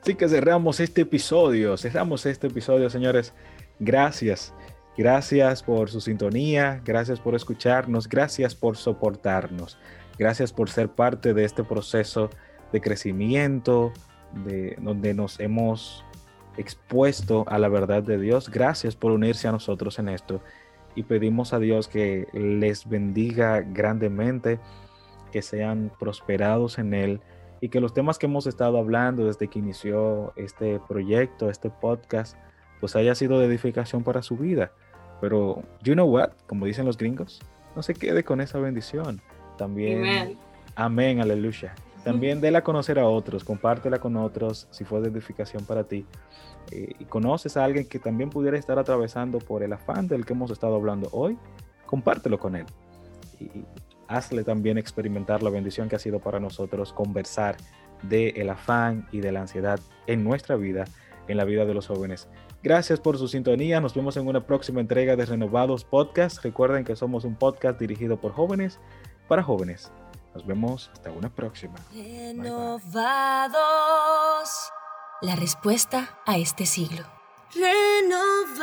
Así 0.00 0.14
que 0.14 0.28
cerramos 0.28 0.80
este 0.80 1.02
episodio, 1.02 1.76
cerramos 1.76 2.24
este 2.26 2.46
episodio, 2.46 2.88
señores. 2.90 3.34
Gracias. 3.78 4.54
Gracias 4.96 5.62
por 5.62 5.90
su 5.90 6.00
sintonía, 6.00 6.82
gracias 6.84 7.20
por 7.20 7.36
escucharnos, 7.36 8.08
gracias 8.08 8.56
por 8.56 8.76
soportarnos, 8.76 9.78
gracias 10.18 10.52
por 10.52 10.70
ser 10.70 10.88
parte 10.88 11.34
de 11.34 11.44
este 11.44 11.62
proceso 11.62 12.30
de 12.72 12.80
crecimiento, 12.80 13.92
de 14.44 14.76
donde 14.80 15.14
nos 15.14 15.38
hemos 15.38 16.04
expuesto 16.56 17.44
a 17.46 17.60
la 17.60 17.68
verdad 17.68 18.02
de 18.02 18.18
Dios. 18.18 18.50
Gracias 18.50 18.96
por 18.96 19.12
unirse 19.12 19.46
a 19.46 19.52
nosotros 19.52 20.00
en 20.00 20.08
esto 20.08 20.42
y 20.96 21.04
pedimos 21.04 21.52
a 21.52 21.60
Dios 21.60 21.86
que 21.86 22.26
les 22.32 22.88
bendiga 22.88 23.60
grandemente, 23.60 24.58
que 25.28 25.42
sean 25.42 25.92
prosperados 25.98 26.78
en 26.78 26.94
Él 26.94 27.20
y 27.60 27.68
que 27.68 27.80
los 27.80 27.92
temas 27.92 28.18
que 28.18 28.26
hemos 28.26 28.46
estado 28.46 28.78
hablando 28.78 29.26
desde 29.26 29.48
que 29.48 29.58
inició 29.58 30.32
este 30.36 30.80
proyecto, 30.88 31.50
este 31.50 31.70
podcast, 31.70 32.36
pues 32.80 32.94
haya 32.96 33.14
sido 33.14 33.38
de 33.40 33.46
edificación 33.46 34.04
para 34.04 34.22
su 34.22 34.36
vida. 34.36 34.72
Pero, 35.20 35.62
you 35.82 35.94
know 35.94 36.08
what, 36.08 36.30
como 36.46 36.66
dicen 36.66 36.86
los 36.86 36.96
gringos, 36.96 37.40
no 37.74 37.82
se 37.82 37.94
quede 37.94 38.22
con 38.22 38.40
esa 38.40 38.58
bendición. 38.58 39.20
También, 39.56 40.04
amén, 40.04 40.38
amén 40.76 41.20
aleluya. 41.20 41.74
También 42.04 42.40
déla 42.40 42.60
a 42.60 42.64
conocer 42.64 42.98
a 42.98 43.06
otros, 43.06 43.44
compártela 43.44 43.98
con 43.98 44.16
otros 44.16 44.68
si 44.70 44.84
fue 44.84 45.00
de 45.00 45.08
edificación 45.08 45.64
para 45.64 45.84
ti. 45.84 46.06
Eh, 46.70 46.92
y 46.98 47.04
conoces 47.06 47.56
a 47.56 47.64
alguien 47.64 47.88
que 47.88 47.98
también 47.98 48.30
pudiera 48.30 48.56
estar 48.56 48.78
atravesando 48.78 49.38
por 49.38 49.62
el 49.62 49.72
afán 49.72 50.06
del 50.06 50.24
que 50.24 50.32
hemos 50.32 50.50
estado 50.50 50.76
hablando 50.76 51.08
hoy, 51.12 51.36
compártelo 51.86 52.38
con 52.38 52.56
él. 52.56 52.66
Y 53.40 53.50
hazle 54.08 54.42
también 54.44 54.78
experimentar 54.78 55.42
la 55.42 55.50
bendición 55.50 55.88
que 55.88 55.96
ha 55.96 56.00
sido 56.00 56.18
para 56.18 56.40
nosotros 56.40 56.92
conversar 56.92 57.56
del 58.02 58.36
el 58.36 58.50
afán 58.50 59.06
y 59.12 59.20
de 59.20 59.32
la 59.32 59.42
ansiedad 59.42 59.78
en 60.06 60.24
nuestra 60.24 60.56
vida, 60.56 60.84
en 61.28 61.36
la 61.36 61.44
vida 61.44 61.64
de 61.64 61.74
los 61.74 61.86
jóvenes. 61.86 62.28
Gracias 62.62 62.98
por 62.98 63.18
su 63.18 63.28
sintonía. 63.28 63.80
Nos 63.80 63.94
vemos 63.94 64.16
en 64.16 64.26
una 64.26 64.44
próxima 64.44 64.80
entrega 64.80 65.14
de 65.14 65.24
Renovados 65.24 65.84
Podcast. 65.84 66.42
Recuerden 66.42 66.84
que 66.84 66.96
somos 66.96 67.24
un 67.24 67.36
podcast 67.36 67.78
dirigido 67.78 68.20
por 68.20 68.32
jóvenes 68.32 68.80
para 69.28 69.44
jóvenes. 69.44 69.92
Nos 70.34 70.44
vemos 70.46 70.90
hasta 70.92 71.10
una 71.10 71.28
próxima. 71.28 71.76
Renovados. 71.92 72.80
La 75.20 75.36
respuesta 75.36 76.18
a 76.26 76.38
este 76.38 76.66
siglo. 76.66 77.04
Renovados. 77.54 78.58